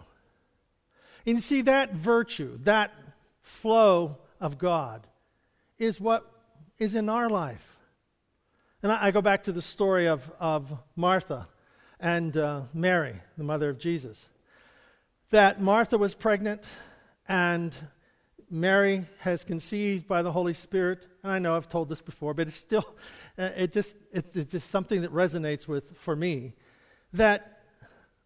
And 1.26 1.38
you 1.38 1.42
see, 1.42 1.62
that 1.62 1.94
virtue, 1.94 2.60
that 2.64 2.92
flow 3.46 4.18
of 4.42 4.58
God 4.58 5.06
is 5.78 6.02
what 6.02 6.26
is 6.80 6.96
in 6.96 7.10
our 7.10 7.30
life. 7.30 7.78
And 8.82 8.92
I, 8.92 9.06
I 9.06 9.12
go 9.12 9.22
back 9.22 9.44
to 9.44 9.52
the 9.52 9.62
story 9.62 10.08
of, 10.08 10.32
of 10.40 10.78
Martha 10.96 11.48
and 12.00 12.36
uh, 12.36 12.62
Mary, 12.74 13.16
the 13.38 13.44
mother 13.44 13.70
of 13.70 13.78
Jesus. 13.78 14.30
That 15.30 15.62
Martha 15.62 15.98
was 15.98 16.16
pregnant 16.16 16.66
and 17.28 17.76
Mary 18.50 19.06
has 19.20 19.44
conceived 19.44 20.08
by 20.08 20.24
the 20.24 20.32
Holy 20.32 20.54
Spirit. 20.54 21.06
And 21.22 21.32
I 21.32 21.38
know 21.38 21.56
I've 21.56 21.70
told 21.70 21.88
this 21.88 22.02
before, 22.02 22.34
but 22.34 22.48
it's 22.48 22.58
still, 22.58 22.96
uh, 23.38 23.50
it 23.56 23.72
just, 23.72 23.96
it, 24.12 24.36
it's 24.36 24.54
just 24.54 24.72
something 24.72 25.02
that 25.02 25.14
resonates 25.14 25.68
with 25.68 25.96
for 25.98 26.16
me. 26.16 26.54
That 27.14 27.62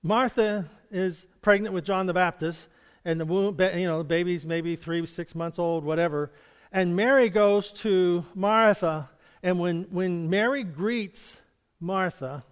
Martha 0.02 0.70
is 0.92 1.28
pregnant 1.42 1.74
with 1.74 1.84
John 1.84 2.06
the 2.06 2.14
Baptist, 2.14 2.68
and 3.10 3.20
the 3.20 3.26
womb, 3.26 3.60
you 3.60 3.88
know, 3.88 3.98
the 3.98 4.04
baby's 4.04 4.46
maybe 4.46 4.76
three, 4.76 5.04
six 5.08 5.34
months 5.34 5.58
old, 5.58 5.84
whatever. 5.84 6.32
And 6.72 6.96
Mary 6.96 7.28
goes 7.30 7.72
to 7.82 8.24
Martha, 8.36 9.10
and 9.42 9.60
when, 9.60 9.86
when 9.90 10.30
Mary 10.30 10.64
greets 10.64 11.42
Martha, 11.80 12.44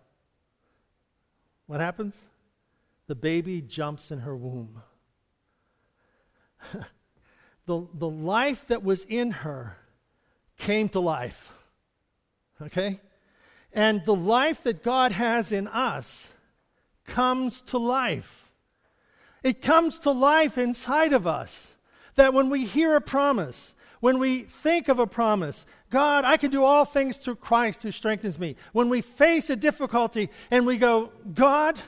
what 1.67 1.79
happens? 1.79 2.17
The 3.05 3.13
baby 3.13 3.61
jumps 3.61 4.09
in 4.09 4.21
her 4.21 4.35
womb. 4.35 4.81
the, 6.73 7.87
the 7.93 8.09
life 8.09 8.65
that 8.67 8.83
was 8.83 9.05
in 9.05 9.29
her 9.29 9.77
came 10.57 10.89
to 10.89 10.99
life. 10.99 11.53
Okay? 12.59 12.99
And 13.73 14.03
the 14.05 14.15
life 14.15 14.63
that 14.63 14.83
God 14.83 15.11
has 15.11 15.51
in 15.51 15.67
us 15.67 16.33
comes 17.05 17.61
to 17.61 17.77
life. 17.77 18.46
It 19.47 19.61
comes 19.61 19.99
to 19.99 20.11
life 20.11 20.57
inside 20.57 21.13
of 21.13 21.25
us. 21.25 21.71
That 22.15 22.33
when 22.33 22.49
we 22.49 22.65
hear 22.65 22.97
a 22.97 23.01
promise, 23.01 23.75
when 24.01 24.19
we 24.19 24.41
think 24.41 24.89
of 24.89 24.99
a 24.99 25.07
promise, 25.07 25.65
God, 25.89 26.25
I 26.25 26.35
can 26.35 26.51
do 26.51 26.65
all 26.65 26.83
things 26.83 27.15
through 27.17 27.37
Christ 27.37 27.81
who 27.81 27.91
strengthens 27.91 28.37
me. 28.37 28.57
When 28.73 28.89
we 28.89 28.99
face 28.99 29.49
a 29.49 29.55
difficulty 29.55 30.27
and 30.51 30.65
we 30.65 30.77
go, 30.77 31.13
God, 31.33 31.79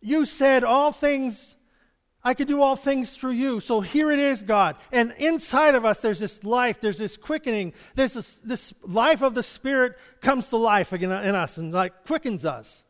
you 0.00 0.24
said 0.24 0.64
all 0.64 0.92
things, 0.92 1.56
I 2.24 2.32
can 2.32 2.46
do 2.46 2.62
all 2.62 2.74
things 2.74 3.18
through 3.18 3.32
you. 3.32 3.60
So 3.60 3.82
here 3.82 4.10
it 4.10 4.18
is, 4.18 4.40
God. 4.40 4.76
And 4.92 5.12
inside 5.18 5.74
of 5.74 5.84
us, 5.84 6.00
there's 6.00 6.20
this 6.20 6.42
life, 6.42 6.80
there's 6.80 6.96
this 6.96 7.18
quickening, 7.18 7.74
there's 7.96 8.14
this, 8.14 8.36
this 8.36 8.72
life 8.82 9.20
of 9.20 9.34
the 9.34 9.42
Spirit 9.42 9.98
comes 10.22 10.48
to 10.48 10.56
life 10.56 10.94
again 10.94 11.12
in 11.12 11.34
us 11.34 11.58
and 11.58 11.74
like 11.74 12.06
quickens 12.06 12.46
us. 12.46 12.82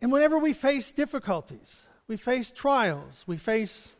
And 0.00 0.12
whenever 0.12 0.38
we 0.38 0.52
face 0.52 0.92
difficulties, 0.92 1.82
we 2.08 2.16
face 2.16 2.50
trials, 2.50 3.24
we 3.26 3.36
face 3.36 3.90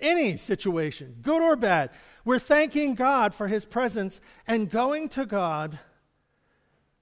any 0.00 0.36
situation, 0.36 1.16
good 1.20 1.42
or 1.42 1.56
bad, 1.56 1.90
we're 2.24 2.38
thanking 2.38 2.94
God 2.94 3.34
for 3.34 3.48
His 3.48 3.64
presence 3.64 4.20
and 4.46 4.70
going 4.70 5.08
to 5.10 5.26
God 5.26 5.78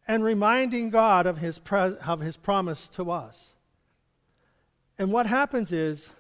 and 0.09 0.25
reminding 0.25 0.91
God 0.91 1.27
of 1.27 1.39
His, 1.39 1.59
pre- 1.59 1.97
of 2.05 2.21
his 2.21 2.37
promise 2.37 2.89
to 2.91 3.11
us. 3.11 3.55
And 4.99 5.13
what 5.13 5.27
happens 5.27 5.71
is, 5.71 6.11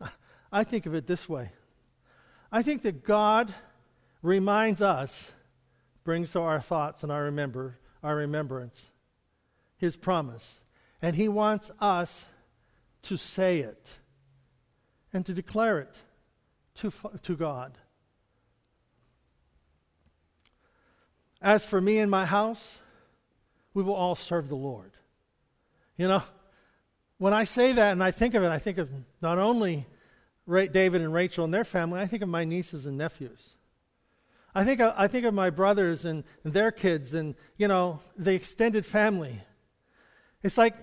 I 0.52 0.64
think 0.64 0.86
of 0.86 0.94
it 0.94 1.06
this 1.06 1.28
way 1.28 1.52
I 2.52 2.62
think 2.62 2.82
that 2.82 3.04
God 3.04 3.54
reminds 4.22 4.82
us, 4.82 5.32
brings 6.04 6.32
to 6.32 6.40
our 6.40 6.60
thoughts 6.60 7.02
and 7.02 7.12
our, 7.12 7.24
remember, 7.24 7.78
our 8.02 8.16
remembrance 8.16 8.90
His 9.76 9.96
promise. 9.96 10.60
And 11.00 11.16
He 11.16 11.28
wants 11.28 11.70
us 11.80 12.26
to 13.02 13.16
say 13.16 13.60
it 13.60 13.98
and 15.12 15.24
to 15.26 15.32
declare 15.32 15.78
it 15.80 15.98
to, 16.76 16.92
to 17.22 17.36
God. 17.36 17.78
As 21.42 21.64
for 21.64 21.80
me 21.80 21.98
and 21.98 22.10
my 22.10 22.26
house, 22.26 22.80
we 23.72 23.82
will 23.82 23.94
all 23.94 24.14
serve 24.14 24.48
the 24.48 24.56
Lord. 24.56 24.92
You 25.96 26.08
know, 26.08 26.22
when 27.18 27.32
I 27.32 27.44
say 27.44 27.72
that 27.72 27.92
and 27.92 28.02
I 28.02 28.10
think 28.10 28.34
of 28.34 28.42
it, 28.42 28.48
I 28.48 28.58
think 28.58 28.78
of 28.78 28.90
not 29.20 29.38
only 29.38 29.86
David 30.48 31.00
and 31.00 31.12
Rachel 31.12 31.44
and 31.44 31.52
their 31.52 31.64
family, 31.64 32.00
I 32.00 32.06
think 32.06 32.22
of 32.22 32.28
my 32.28 32.44
nieces 32.44 32.86
and 32.86 32.98
nephews. 32.98 33.56
I 34.54 34.64
think 34.64 34.80
of, 34.80 34.94
I 34.96 35.06
think 35.06 35.24
of 35.24 35.32
my 35.32 35.50
brothers 35.50 36.04
and, 36.04 36.24
and 36.44 36.52
their 36.52 36.72
kids 36.72 37.14
and, 37.14 37.34
you 37.56 37.68
know, 37.68 38.00
the 38.16 38.34
extended 38.34 38.84
family. 38.84 39.40
It's 40.42 40.58
like 40.58 40.74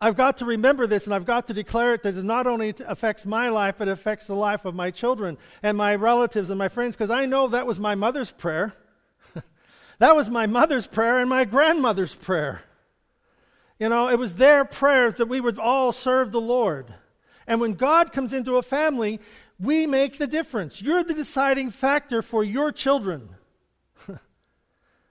I've 0.00 0.16
got 0.16 0.38
to 0.38 0.46
remember 0.46 0.86
this 0.86 1.04
and 1.04 1.14
I've 1.14 1.26
got 1.26 1.46
to 1.48 1.54
declare 1.54 1.92
it 1.92 2.02
that 2.04 2.16
it 2.16 2.24
not 2.24 2.46
only 2.46 2.74
affects 2.86 3.26
my 3.26 3.50
life, 3.50 3.74
but 3.76 3.88
it 3.88 3.92
affects 3.92 4.26
the 4.26 4.34
life 4.34 4.64
of 4.64 4.74
my 4.74 4.90
children 4.90 5.36
and 5.62 5.76
my 5.76 5.94
relatives 5.94 6.48
and 6.48 6.58
my 6.58 6.68
friends, 6.68 6.96
because 6.96 7.10
I 7.10 7.26
know 7.26 7.48
that 7.48 7.66
was 7.66 7.78
my 7.78 7.94
mother's 7.94 8.32
prayer. 8.32 8.72
that 9.98 10.16
was 10.16 10.30
my 10.30 10.46
mother's 10.46 10.86
prayer 10.86 11.18
and 11.18 11.28
my 11.28 11.44
grandmother's 11.44 12.14
prayer. 12.14 12.62
You 13.78 13.90
know, 13.90 14.08
it 14.08 14.18
was 14.18 14.34
their 14.34 14.64
prayers 14.64 15.14
that 15.14 15.28
we 15.28 15.40
would 15.40 15.58
all 15.58 15.92
serve 15.92 16.32
the 16.32 16.40
Lord. 16.40 16.94
And 17.46 17.60
when 17.60 17.74
God 17.74 18.12
comes 18.12 18.32
into 18.32 18.56
a 18.56 18.62
family, 18.62 19.20
we 19.58 19.86
make 19.86 20.16
the 20.16 20.26
difference. 20.26 20.80
You're 20.80 21.04
the 21.04 21.14
deciding 21.14 21.70
factor 21.70 22.22
for 22.22 22.42
your 22.42 22.72
children 22.72 23.30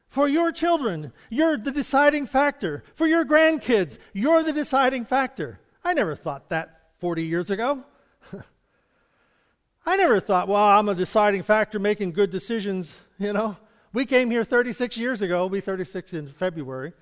for 0.10 0.28
your 0.28 0.52
children. 0.52 1.14
You're 1.30 1.58
the 1.58 1.72
deciding 1.72 2.26
factor. 2.26 2.84
For 2.96 3.08
your 3.08 3.24
grandkids, 3.24 4.00
you're 4.14 4.44
the 4.44 4.54
deciding 4.54 5.06
factor. 5.06 5.60
I 5.84 5.94
never 5.94 6.16
thought 6.16 6.50
that 6.50 6.82
40 7.00 7.24
years 7.24 7.50
ago. 7.50 7.84
I 9.86 9.96
never 9.96 10.20
thought, 10.20 10.48
well, 10.48 10.64
I'm 10.64 10.90
a 10.90 10.96
deciding 10.96 11.44
factor 11.44 11.80
making 11.80 12.12
good 12.12 12.32
decisions, 12.32 13.00
you 13.18 13.34
know. 13.34 13.56
We 13.94 14.06
came 14.06 14.30
here 14.30 14.44
36 14.44 14.98
years 14.98 15.22
ago, 15.22 15.40
we'll 15.40 15.50
be 15.50 15.62
36 15.62 16.14
in 16.14 16.28
February. 16.28 16.94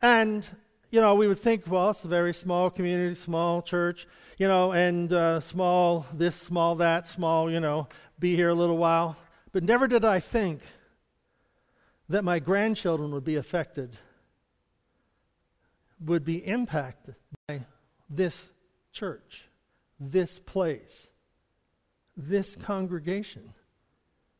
And, 0.00 0.46
you 0.90 1.00
know, 1.00 1.14
we 1.14 1.28
would 1.28 1.38
think, 1.38 1.64
well, 1.66 1.90
it's 1.90 2.04
a 2.04 2.08
very 2.08 2.32
small 2.32 2.70
community, 2.70 3.14
small 3.14 3.60
church, 3.60 4.06
you 4.38 4.48
know, 4.48 4.72
and 4.72 5.12
uh, 5.12 5.40
small 5.40 6.06
this, 6.14 6.34
small 6.34 6.76
that, 6.76 7.06
small, 7.06 7.50
you 7.50 7.60
know, 7.60 7.88
be 8.18 8.36
here 8.36 8.50
a 8.50 8.54
little 8.54 8.78
while. 8.78 9.16
But 9.52 9.64
never 9.64 9.86
did 9.86 10.04
I 10.04 10.20
think 10.20 10.62
that 12.08 12.24
my 12.24 12.38
grandchildren 12.38 13.12
would 13.12 13.24
be 13.24 13.36
affected, 13.36 13.96
would 16.04 16.24
be 16.24 16.36
impacted 16.36 17.16
by 17.48 17.62
this 18.10 18.50
church, 18.92 19.46
this 19.98 20.38
place, 20.38 21.08
this 22.16 22.56
congregation, 22.56 23.54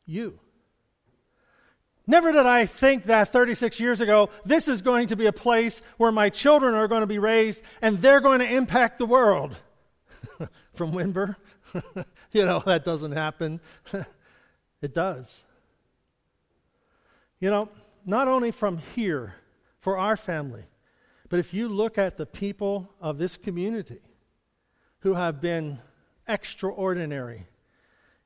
you. 0.06 0.38
Never 2.06 2.32
did 2.32 2.44
I 2.44 2.66
think 2.66 3.04
that 3.04 3.30
36 3.30 3.80
years 3.80 4.00
ago, 4.00 4.28
this 4.44 4.68
is 4.68 4.82
going 4.82 5.08
to 5.08 5.16
be 5.16 5.26
a 5.26 5.32
place 5.32 5.80
where 5.96 6.12
my 6.12 6.28
children 6.28 6.74
are 6.74 6.86
going 6.86 7.00
to 7.00 7.06
be 7.06 7.18
raised 7.18 7.62
and 7.80 7.98
they're 7.98 8.20
going 8.20 8.40
to 8.40 8.52
impact 8.52 8.98
the 8.98 9.06
world. 9.06 9.56
From 10.74 10.92
Wimber? 10.92 11.36
you 12.32 12.44
know, 12.44 12.62
that 12.66 12.84
doesn't 12.84 13.12
happen. 13.12 13.60
it 14.82 14.94
does. 14.94 15.44
You 17.44 17.50
know, 17.50 17.68
not 18.06 18.26
only 18.26 18.52
from 18.52 18.78
here, 18.78 19.34
for 19.78 19.98
our 19.98 20.16
family, 20.16 20.64
but 21.28 21.38
if 21.38 21.52
you 21.52 21.68
look 21.68 21.98
at 21.98 22.16
the 22.16 22.24
people 22.24 22.88
of 23.02 23.18
this 23.18 23.36
community 23.36 24.00
who 25.00 25.12
have 25.12 25.42
been 25.42 25.78
extraordinary 26.26 27.46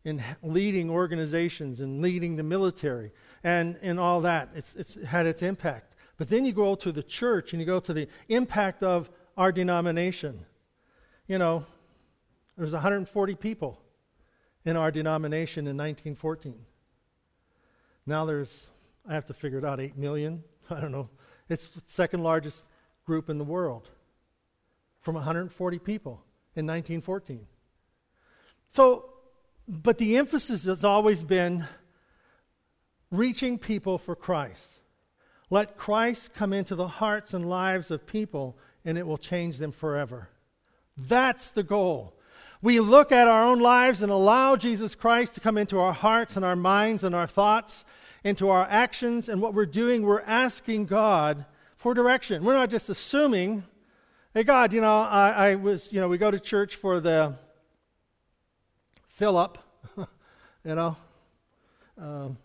in 0.05 0.23
leading 0.41 0.89
organizations 0.89 1.81
and 1.81 2.01
leading 2.01 2.37
the 2.37 2.45
military 2.45 3.11
and, 3.43 3.77
and 3.83 3.99
all 3.99 4.21
that, 4.21 4.51
it's, 4.55 4.77
it's 4.77 4.95
had 5.03 5.27
its 5.27 5.43
impact. 5.43 5.97
But 6.17 6.29
then 6.29 6.45
you 6.45 6.53
go 6.53 6.77
to 6.77 6.93
the 6.93 7.03
church 7.03 7.53
and 7.53 7.59
you 7.59 7.67
go 7.67 7.81
to 7.81 7.93
the 7.93 8.07
impact 8.29 8.85
of 8.85 9.11
our 9.37 9.51
denomination. 9.51 10.47
You 11.27 11.39
know, 11.39 11.67
there's 12.57 12.73
140 12.73 13.35
people 13.35 13.81
in 14.65 14.77
our 14.77 14.93
denomination 14.93 15.67
in 15.67 15.77
1914. 15.77 16.55
Now 18.07 18.25
there's 18.25 18.69
I 19.09 19.15
have 19.15 19.25
to 19.27 19.35
figure 19.35 19.59
it 19.59 19.65
out, 19.65 19.81
8 19.81 19.97
million? 19.97 20.45
I 20.71 20.81
don't 20.81 20.93
know. 20.93 21.09
It's 21.49 21.69
second 21.87 22.23
largest 22.23 22.67
group 23.07 23.31
in 23.31 23.39
the 23.39 23.45
world 23.45 23.89
from 25.01 25.15
140 25.15 25.79
people 25.79 26.23
in 26.55 26.67
1914. 26.67 27.47
So, 28.69 29.07
but 29.67 29.97
the 29.97 30.19
emphasis 30.19 30.67
has 30.67 30.85
always 30.85 31.23
been 31.23 31.67
reaching 33.11 33.59
people 33.59 33.97
for 33.97 34.15
Christ. 34.15 34.81
Let 35.49 35.79
Christ 35.79 36.35
come 36.35 36.53
into 36.53 36.75
the 36.75 36.89
hearts 36.89 37.33
and 37.33 37.49
lives 37.49 37.91
of 37.91 38.07
people, 38.07 38.59
and 38.85 38.99
it 38.99 39.07
will 39.07 39.17
change 39.17 39.57
them 39.57 39.73
forever. 39.73 40.29
That's 40.99 41.51
the 41.51 41.63
goal. 41.63 42.15
We 42.61 42.81
look 42.81 43.13
at 43.13 43.29
our 43.29 43.45
own 43.45 43.61
lives 43.61 44.03
and 44.03 44.13
allow 44.13 44.57
Jesus 44.57 44.95
Christ 44.95 45.35
to 45.35 45.41
come 45.41 45.57
into 45.57 45.79
our 45.79 45.93
hearts 45.95 46.37
and 46.37 46.45
our 46.45 46.57
minds 46.57 47.05
and 47.05 47.15
our 47.15 47.27
thoughts 47.27 47.87
into 48.25 48.49
our 48.49 48.67
actions 48.69 49.29
and 49.29 49.41
what 49.41 49.55
we're 49.55 49.67
doing, 49.67 50.03
we're 50.03 50.23
asking 50.23 50.87
God 50.87 51.47
for 51.77 51.95
direction. 51.95 52.45
We're 52.45 52.55
not 52.55 52.71
just 52.71 52.89
assuming, 52.89 53.65
hey, 54.35 54.45
God, 54.45 54.73
you 54.73 54.81
know, 54.81 55.01
I, 55.01 55.51
I 55.51 55.55
was, 55.55 55.93
you 55.93 56.01
know, 56.01 56.09
we 56.09 56.19
go 56.19 56.31
to 56.31 56.41
church 56.41 56.77
for 56.77 57.01
the 57.01 57.37
fill 59.09 59.37
up, 59.37 59.59
you 59.97 60.75
know. 60.75 60.97
Um, 62.01 62.39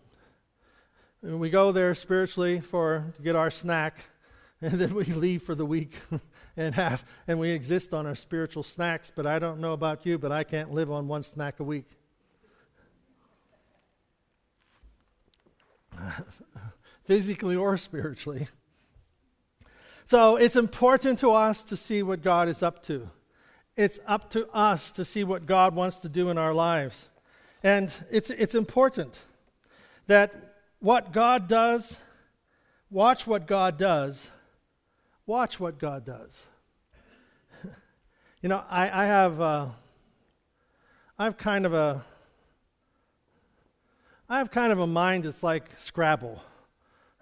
we 1.22 1.48
go 1.48 1.72
there 1.72 1.94
spiritually 1.94 2.60
for 2.60 3.12
to 3.16 3.22
get 3.22 3.36
our 3.36 3.50
snack, 3.50 3.98
and 4.60 4.72
then 4.74 4.94
we 4.94 5.04
leave 5.04 5.42
for 5.42 5.54
the 5.54 5.64
week 5.64 5.92
and 6.56 6.74
have 6.74 7.04
and 7.26 7.38
we 7.38 7.50
exist 7.50 7.94
on 7.94 8.06
our 8.06 8.14
spiritual 8.14 8.62
snacks. 8.62 9.10
But 9.14 9.26
I 9.26 9.38
don't 9.38 9.60
know 9.60 9.72
about 9.72 10.04
you, 10.04 10.18
but 10.18 10.32
I 10.32 10.44
can't 10.44 10.72
live 10.72 10.90
on 10.90 11.08
one 11.08 11.22
snack 11.22 11.60
a 11.60 11.64
week. 11.64 11.86
physically 17.04 17.56
or 17.56 17.76
spiritually. 17.76 18.48
So 20.04 20.36
it's 20.36 20.56
important 20.56 21.18
to 21.20 21.30
us 21.30 21.64
to 21.64 21.76
see 21.76 22.02
what 22.02 22.22
God 22.22 22.48
is 22.48 22.62
up 22.62 22.82
to. 22.84 23.08
It's 23.76 23.98
up 24.06 24.30
to 24.30 24.48
us 24.50 24.92
to 24.92 25.04
see 25.04 25.24
what 25.24 25.46
God 25.46 25.74
wants 25.74 25.98
to 25.98 26.08
do 26.08 26.28
in 26.28 26.38
our 26.38 26.52
lives. 26.52 27.08
And 27.62 27.90
it's, 28.10 28.30
it's 28.30 28.54
important 28.54 29.18
that 30.06 30.54
what 30.80 31.12
God 31.12 31.48
does, 31.48 32.00
watch 32.90 33.26
what 33.26 33.46
God 33.46 33.78
does, 33.78 34.30
watch 35.26 35.58
what 35.58 35.78
God 35.78 36.04
does. 36.04 36.44
you 38.42 38.50
know, 38.50 38.62
I, 38.68 39.04
I 39.04 39.06
have, 39.06 39.40
uh, 39.40 39.66
I 41.18 41.24
have 41.24 41.38
kind 41.38 41.64
of 41.64 41.72
a, 41.72 42.04
I 44.28 44.38
have 44.38 44.50
kind 44.50 44.72
of 44.72 44.80
a 44.80 44.86
mind 44.86 45.24
that's 45.24 45.42
like 45.42 45.70
Scrabble. 45.76 46.42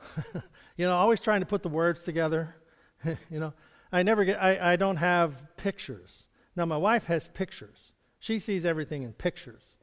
you 0.77 0.87
know, 0.87 0.95
always 0.97 1.21
trying 1.21 1.41
to 1.41 1.47
put 1.47 1.63
the 1.63 1.69
words 1.69 2.05
together. 2.05 2.55
you 3.05 3.41
know, 3.41 3.53
I 3.91 4.03
never 4.03 4.25
get, 4.25 4.43
I, 4.43 4.73
I 4.73 4.77
don't 4.77 4.97
have 4.97 5.57
pictures. 5.57 6.25
Now, 6.55 6.65
my 6.65 6.77
wife 6.77 7.07
has 7.07 7.29
pictures. 7.29 7.93
She 8.21 8.39
sees 8.39 8.65
everything 8.65 9.03
in 9.03 9.13
pictures. 9.13 9.77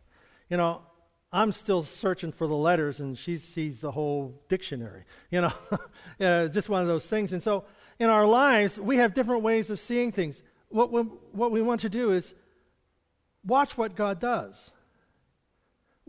You 0.50 0.58
know, 0.58 0.82
I'm 1.32 1.52
still 1.52 1.84
searching 1.84 2.32
for 2.32 2.48
the 2.48 2.56
letters 2.56 3.00
and 3.00 3.18
she 3.18 3.38
sees 3.38 3.82
the 3.82 3.92
whole 3.92 4.42
dictionary. 4.48 5.04
You 5.30 5.42
know, 5.42 5.54
yeah, 6.20 6.44
it's 6.44 6.54
just 6.54 6.70
one 6.70 6.82
of 6.82 6.88
those 6.88 7.10
things. 7.10 7.34
And 7.34 7.44
so 7.44 7.66
in 8.00 8.10
our 8.10 8.26
lives, 8.26 8.80
we 8.80 8.98
have 8.98 9.14
different 9.14 9.44
ways 9.44 9.70
of 9.70 9.80
seeing 9.80 10.12
things. 10.12 10.42
What 10.70 10.92
we, 10.92 11.02
what 11.02 11.52
we 11.52 11.62
want 11.62 11.82
to 11.82 11.90
do 11.90 12.12
is 12.12 12.34
watch 13.46 13.78
what 13.78 13.96
God 13.96 14.20
does. 14.20 14.72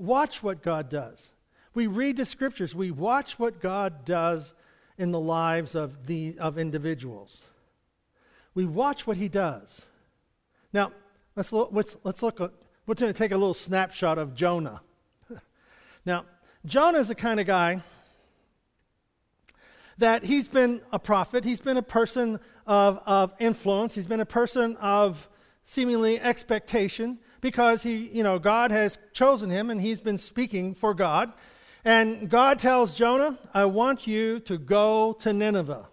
Watch 0.00 0.42
what 0.42 0.62
God 0.62 0.88
does. 0.88 1.30
We 1.74 1.86
read 1.86 2.16
the 2.16 2.24
scriptures, 2.24 2.74
we 2.74 2.90
watch 2.90 3.38
what 3.38 3.60
God 3.60 4.06
does 4.06 4.54
in 4.96 5.10
the 5.10 5.20
lives 5.20 5.74
of, 5.74 6.06
the, 6.06 6.36
of 6.40 6.56
individuals. 6.56 7.44
We 8.54 8.64
watch 8.64 9.06
what 9.06 9.18
he 9.18 9.28
does. 9.28 9.84
Now, 10.72 10.92
let's 11.36 11.52
look, 11.52 11.68
let's, 11.72 11.96
let's 12.02 12.22
look 12.22 12.40
at, 12.40 12.50
we're 12.86 12.94
going 12.94 13.12
to 13.12 13.18
take 13.18 13.30
a 13.30 13.36
little 13.36 13.52
snapshot 13.52 14.16
of 14.16 14.34
Jonah. 14.34 14.80
now, 16.06 16.24
Jonah 16.64 16.98
is 16.98 17.08
the 17.08 17.14
kind 17.14 17.38
of 17.38 17.46
guy 17.46 17.82
that 19.98 20.24
he's 20.24 20.48
been 20.48 20.80
a 20.92 20.98
prophet, 20.98 21.44
he's 21.44 21.60
been 21.60 21.76
a 21.76 21.82
person 21.82 22.40
of, 22.66 23.02
of 23.04 23.34
influence, 23.38 23.94
he's 23.94 24.06
been 24.06 24.20
a 24.20 24.26
person 24.26 24.76
of 24.78 25.28
seemingly 25.66 26.18
expectation 26.18 27.18
because 27.40 27.82
he, 27.82 28.08
you 28.08 28.22
know, 28.22 28.38
God 28.38 28.70
has 28.70 28.98
chosen 29.12 29.50
him 29.50 29.70
and 29.70 29.80
he's 29.80 30.00
been 30.00 30.18
speaking 30.18 30.74
for 30.74 30.94
God. 30.94 31.32
And 31.84 32.28
God 32.28 32.58
tells 32.58 32.96
Jonah, 32.96 33.38
I 33.54 33.64
want 33.64 34.06
you 34.06 34.40
to 34.40 34.58
go 34.58 35.14
to 35.20 35.32
Nineveh. 35.32 35.86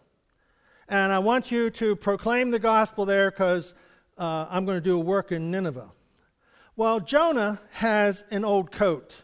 And 0.89 1.11
I 1.11 1.19
want 1.19 1.51
you 1.51 1.69
to 1.71 1.95
proclaim 1.95 2.51
the 2.51 2.59
gospel 2.59 3.05
there 3.05 3.31
because 3.31 3.73
uh, 4.17 4.47
I'm 4.49 4.65
going 4.65 4.77
to 4.77 4.83
do 4.83 4.95
a 4.95 5.03
work 5.03 5.31
in 5.31 5.51
Nineveh. 5.51 5.91
Well, 6.75 6.99
Jonah 6.99 7.61
has 7.71 8.23
an 8.31 8.45
old 8.45 8.71
coat. 8.71 9.15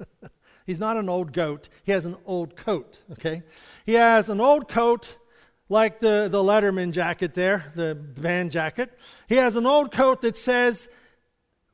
He's 0.66 0.80
not 0.80 0.96
an 0.96 1.08
old 1.08 1.32
goat, 1.32 1.68
he 1.84 1.92
has 1.92 2.04
an 2.04 2.16
old 2.26 2.56
coat, 2.56 3.00
okay? 3.12 3.44
He 3.84 3.94
has 3.94 4.28
an 4.28 4.40
old 4.40 4.68
coat 4.68 5.16
like 5.68 6.00
the, 6.00 6.28
the 6.28 6.42
Letterman 6.42 6.92
jacket 6.92 7.34
there, 7.34 7.72
the 7.76 7.94
band 7.94 8.50
jacket. 8.50 8.98
He 9.28 9.36
has 9.36 9.54
an 9.54 9.64
old 9.64 9.92
coat 9.92 10.22
that 10.22 10.36
says, 10.36 10.88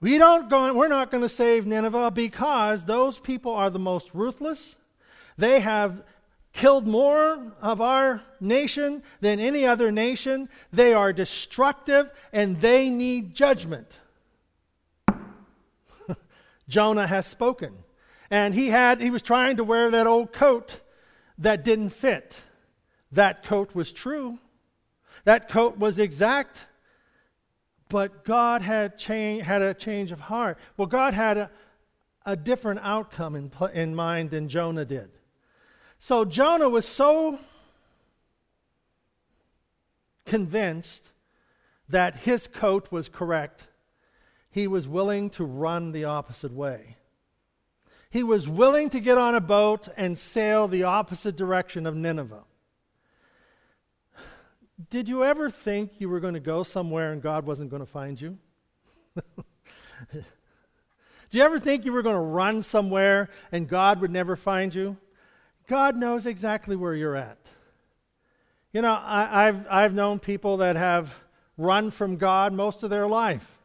we 0.03 0.19
don't 0.19 0.51
go, 0.51 0.75
we're 0.75 0.89
not 0.89 1.13
going 1.13 1.23
to 1.23 1.29
save 1.29 1.65
Nineveh 1.65 2.11
because 2.11 2.85
those 2.85 3.19
people 3.21 3.55
are 3.55 3.71
the 3.71 3.79
most 3.79 4.11
ruthless. 4.13 4.77
They 5.39 5.61
have 5.61 6.03
killed 6.53 6.89
more 6.89 7.53
of 7.63 7.81
our 7.81 8.21
nation 8.41 9.05
than 9.21 9.39
any 9.39 9.65
other 9.65 9.93
nation. 9.93 10.49
They 10.73 10.93
are 10.93 11.13
destructive 11.13 12.11
and 12.33 12.61
they 12.61 12.91
need 12.91 13.37
judgment. 13.37 13.97
Jonah 16.69 17.07
has 17.07 17.29
spoken. 17.29 17.73
And 18.29 18.55
he 18.55 18.69
had 18.71 19.01
he 19.01 19.11
was 19.11 19.23
trying 19.23 19.59
to 19.59 19.65
wear 19.65 19.89
that 19.89 20.09
old 20.09 20.33
coat 20.33 20.81
that 21.39 21.65
didn't 21.65 21.91
fit. 21.91 22.43
That 23.13 23.45
coat 23.45 23.73
was 23.73 23.93
true. 23.93 24.41
That 25.25 25.49
coat 25.49 25.79
was 25.79 26.01
exact. 26.01 26.67
But 27.93 28.25
God 28.25 28.63
had, 28.63 28.97
change, 28.97 29.43
had 29.43 29.61
a 29.61 29.75
change 29.75 30.13
of 30.13 30.21
heart. 30.21 30.57
Well, 30.79 30.87
God 30.87 31.13
had 31.13 31.37
a, 31.37 31.51
a 32.25 32.35
different 32.35 32.81
outcome 32.83 33.37
in, 33.37 33.53
in 33.75 33.95
mind 33.95 34.31
than 34.31 34.49
Jonah 34.49 34.87
did. 34.87 35.11
So 35.99 36.25
Jonah 36.25 36.71
was 36.71 36.89
so 36.89 37.39
convinced 40.25 41.11
that 41.87 42.17
his 42.17 42.47
coat 42.47 42.91
was 42.91 43.11
correct, 43.11 43.67
he 44.51 44.67
was 44.67 44.89
willing 44.89 45.29
to 45.29 45.45
run 45.45 45.93
the 45.93 46.07
opposite 46.07 46.53
way. 46.53 46.97
He 48.09 48.23
was 48.23 48.49
willing 48.49 48.89
to 48.89 49.01
get 49.01 49.19
on 49.19 49.35
a 49.35 49.41
boat 49.41 49.89
and 49.99 50.17
sail 50.17 50.67
the 50.67 50.85
opposite 50.85 51.37
direction 51.37 51.87
of 51.87 51.95
Nineveh. 51.95 52.45
Did 54.91 55.09
you 55.09 55.25
ever 55.25 55.51
think 55.51 56.01
you 56.01 56.09
were 56.09 56.21
going 56.21 56.35
to 56.35 56.41
go 56.41 56.63
somewhere 56.63 57.13
and 57.13 57.23
God 57.23 57.47
wasn't 57.47 57.71
going 57.71 57.83
to 57.83 57.87
find 57.87 58.21
you? 58.21 58.39
Did 60.13 60.25
you 61.31 61.43
ever 61.43 61.59
think 61.59 61.85
you 61.85 61.93
were 61.93 62.03
going 62.03 62.17
to 62.17 62.21
run 62.21 62.63
somewhere 62.63 63.29
and 63.53 63.69
God 63.69 64.01
would 64.01 64.11
never 64.11 64.37
find 64.37 64.75
you? 64.75 64.97
God 65.69 65.97
knows 65.97 66.27
exactly 66.27 66.77
where 66.77 66.95
you're 66.95 67.17
at. 67.17 67.39
You 68.73 68.83
know, 68.83 68.99
I, 69.03 69.45
have 69.45 69.67
I've 69.71 69.95
known 69.95 70.19
people 70.19 70.59
that 70.59 70.77
have 70.77 71.15
run 71.59 71.91
from 71.91 72.17
God 72.17 72.53
most 72.53 72.83
of 72.83 72.91
their 72.91 73.07
life. 73.07 73.59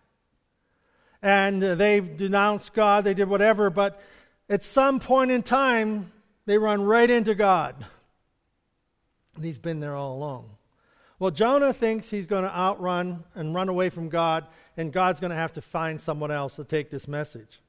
And 1.22 1.62
they've 1.62 2.16
denounced 2.16 2.74
God, 2.74 3.04
they 3.04 3.14
did 3.14 3.28
whatever, 3.28 3.70
but 3.70 4.02
at 4.50 4.64
some 4.64 5.00
point 5.00 5.32
in 5.32 5.44
time, 5.44 6.12
they 6.46 6.58
run 6.58 6.84
right 6.84 7.10
into 7.10 7.36
God. 7.36 7.76
And 9.36 9.44
He's 9.44 9.60
been 9.60 9.80
there 9.80 9.96
all 9.96 10.16
along. 10.16 10.57
Well, 11.20 11.32
Jonah 11.32 11.74
thinks 11.74 12.12
he's 12.12 12.28
going 12.28 12.44
to 12.44 12.56
outrun 12.56 13.24
and 13.34 13.56
run 13.56 13.70
away 13.70 13.90
from 13.90 14.08
God, 14.08 14.46
and 14.78 14.94
God's 14.94 15.20
going 15.20 15.32
to 15.32 15.36
have 15.36 15.54
to 15.54 15.62
find 15.62 16.00
someone 16.00 16.30
else 16.30 16.58
to 16.58 16.64
take 16.64 16.92
this 16.92 17.08
message. 17.08 17.60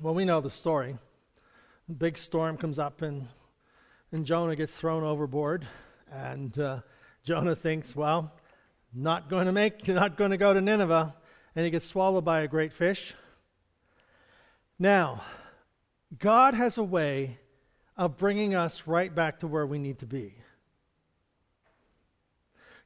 Well, 0.00 0.14
we 0.14 0.24
know 0.24 0.40
the 0.40 0.48
story. 0.48 0.96
A 1.88 1.92
big 1.92 2.16
storm 2.16 2.56
comes 2.56 2.78
up, 2.78 3.02
and, 3.02 3.26
and 4.12 4.24
Jonah 4.24 4.54
gets 4.54 4.76
thrown 4.76 5.02
overboard. 5.02 5.66
And 6.12 6.56
uh, 6.56 6.80
Jonah 7.24 7.56
thinks, 7.56 7.96
well, 7.96 8.32
not 8.94 9.28
going 9.28 9.46
to 9.46 9.52
make, 9.52 9.88
not 9.88 10.16
going 10.16 10.30
to 10.30 10.36
go 10.36 10.54
to 10.54 10.60
Nineveh. 10.60 11.16
And 11.56 11.64
he 11.64 11.70
gets 11.72 11.84
swallowed 11.84 12.24
by 12.24 12.42
a 12.42 12.48
great 12.48 12.72
fish. 12.72 13.14
Now, 14.78 15.22
God 16.16 16.54
has 16.54 16.78
a 16.78 16.84
way 16.84 17.39
of 18.00 18.16
bringing 18.16 18.54
us 18.54 18.86
right 18.86 19.14
back 19.14 19.40
to 19.40 19.46
where 19.46 19.66
we 19.66 19.78
need 19.78 19.98
to 19.98 20.06
be. 20.06 20.32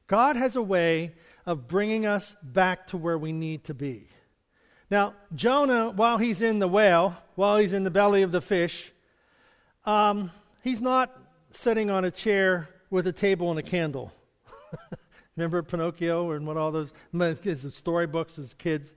God 0.07 0.35
has 0.35 0.57
a 0.57 0.61
way 0.61 1.13
of 1.45 1.69
bringing 1.69 2.05
us 2.05 2.35
back 2.43 2.85
to 2.87 2.97
where 2.97 3.17
we 3.17 3.31
need 3.31 3.63
to 3.63 3.73
be. 3.73 4.09
Now, 4.91 5.13
Jonah, 5.33 5.91
while 5.91 6.17
he's 6.17 6.41
in 6.41 6.59
the 6.59 6.67
whale, 6.67 7.15
while 7.35 7.57
he's 7.57 7.71
in 7.71 7.85
the 7.85 7.89
belly 7.89 8.23
of 8.23 8.33
the 8.33 8.41
fish, 8.41 8.91
um, 9.85 10.31
he's 10.61 10.81
not 10.81 11.17
sitting 11.49 11.89
on 11.89 12.03
a 12.03 12.11
chair 12.11 12.67
with 12.89 13.07
a 13.07 13.13
table 13.13 13.49
and 13.51 13.57
a 13.57 13.63
candle. 13.63 14.11
Remember 15.37 15.63
Pinocchio 15.63 16.31
and 16.31 16.45
what 16.45 16.57
all 16.57 16.73
those 16.73 16.91
storybooks 17.73 18.37
as 18.37 18.53
kids? 18.53 18.91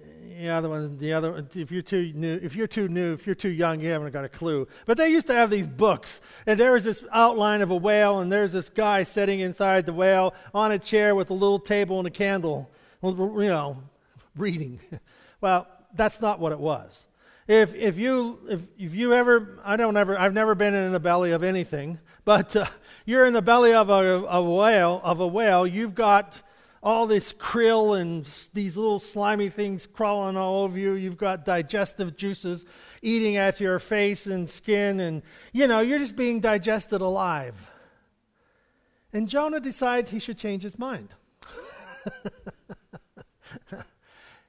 Yeah 0.00 0.04
the 0.44 0.48
other 0.48 0.68
ones, 0.68 0.98
the 0.98 1.12
other. 1.12 1.46
If 1.54 1.70
you're 1.70 1.82
too 1.82 2.12
new, 2.14 2.38
if 2.42 2.54
you're 2.54 2.66
too 2.66 2.88
new, 2.88 3.12
if 3.12 3.26
you're 3.26 3.34
too 3.34 3.50
young, 3.50 3.80
you 3.80 3.90
haven't 3.90 4.12
got 4.12 4.24
a 4.24 4.28
clue. 4.28 4.66
But 4.84 4.96
they 4.96 5.08
used 5.08 5.26
to 5.28 5.34
have 5.34 5.50
these 5.50 5.66
books, 5.66 6.20
and 6.46 6.58
there 6.58 6.72
was 6.72 6.84
this 6.84 7.04
outline 7.12 7.62
of 7.62 7.70
a 7.70 7.76
whale, 7.76 8.20
and 8.20 8.30
there's 8.30 8.52
this 8.52 8.68
guy 8.68 9.04
sitting 9.04 9.40
inside 9.40 9.86
the 9.86 9.92
whale 9.92 10.34
on 10.52 10.72
a 10.72 10.78
chair 10.78 11.14
with 11.14 11.30
a 11.30 11.34
little 11.34 11.58
table 11.58 11.98
and 11.98 12.08
a 12.08 12.10
candle, 12.10 12.70
you 13.02 13.14
know, 13.14 13.82
reading. 14.36 14.80
Well, 15.40 15.66
that's 15.94 16.22
not 16.22 16.40
what 16.40 16.52
it 16.52 16.58
was. 16.58 17.04
If, 17.46 17.74
if, 17.74 17.98
you, 17.98 18.38
if, 18.48 18.62
if 18.78 18.94
you 18.94 19.12
ever, 19.12 19.58
I 19.62 19.76
don't 19.76 19.94
ever, 19.94 20.18
I've 20.18 20.32
never 20.32 20.54
been 20.54 20.72
in 20.72 20.90
the 20.90 21.00
belly 21.00 21.32
of 21.32 21.42
anything, 21.42 21.98
but 22.24 22.56
uh, 22.56 22.64
you're 23.04 23.26
in 23.26 23.34
the 23.34 23.42
belly 23.42 23.74
of 23.74 23.90
a, 23.90 24.24
a 24.24 24.42
whale, 24.42 25.02
of 25.04 25.20
a 25.20 25.26
whale, 25.26 25.66
you've 25.66 25.94
got 25.94 26.40
all 26.84 27.08
this 27.08 27.32
krill 27.32 28.00
and 28.00 28.24
these 28.52 28.76
little 28.76 29.00
slimy 29.00 29.48
things 29.48 29.86
crawling 29.86 30.36
all 30.36 30.62
over 30.62 30.78
you. 30.78 30.92
You've 30.92 31.16
got 31.16 31.44
digestive 31.44 32.16
juices 32.16 32.64
eating 33.02 33.36
at 33.36 33.58
your 33.58 33.80
face 33.80 34.26
and 34.26 34.48
skin, 34.48 35.00
and 35.00 35.22
you 35.52 35.66
know, 35.66 35.80
you're 35.80 35.98
just 35.98 36.14
being 36.14 36.38
digested 36.38 37.00
alive. 37.00 37.70
And 39.12 39.28
Jonah 39.28 39.60
decides 39.60 40.10
he 40.10 40.20
should 40.20 40.38
change 40.38 40.62
his 40.62 40.78
mind. 40.78 41.14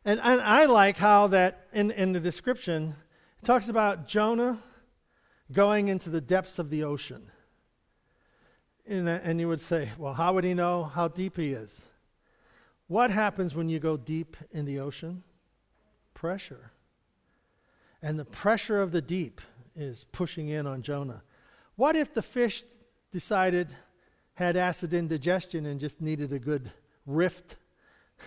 And, 0.05 0.19
and 0.23 0.39
I 0.39 0.65
like 0.65 0.97
how 0.97 1.27
that 1.27 1.65
in, 1.73 1.89
in 1.89 2.13
the 2.13 2.19
description 2.19 2.93
talks 3.43 3.69
about 3.69 4.07
Jonah 4.07 4.59
going 5.51 5.87
into 5.87 6.11
the 6.11 6.21
depths 6.21 6.59
of 6.59 6.69
the 6.69 6.83
ocean. 6.83 7.31
And, 8.87 9.09
and 9.09 9.39
you 9.39 9.47
would 9.47 9.61
say, 9.61 9.89
well, 9.97 10.13
how 10.13 10.33
would 10.33 10.43
he 10.43 10.53
know 10.53 10.83
how 10.83 11.07
deep 11.07 11.37
he 11.37 11.53
is? 11.53 11.81
What 12.87 13.11
happens 13.11 13.55
when 13.55 13.69
you 13.69 13.79
go 13.79 13.97
deep 13.97 14.37
in 14.51 14.65
the 14.65 14.79
ocean? 14.79 15.23
Pressure. 16.13 16.71
And 18.01 18.19
the 18.19 18.25
pressure 18.25 18.81
of 18.81 18.91
the 18.91 19.01
deep 19.01 19.41
is 19.75 20.05
pushing 20.11 20.49
in 20.49 20.67
on 20.67 20.83
Jonah. 20.83 21.23
What 21.75 21.95
if 21.95 22.13
the 22.13 22.21
fish 22.21 22.63
decided, 23.11 23.75
had 24.35 24.55
acid 24.55 24.93
indigestion, 24.93 25.65
and 25.65 25.79
just 25.79 25.99
needed 25.99 26.31
a 26.31 26.39
good 26.39 26.71
rift 27.05 27.55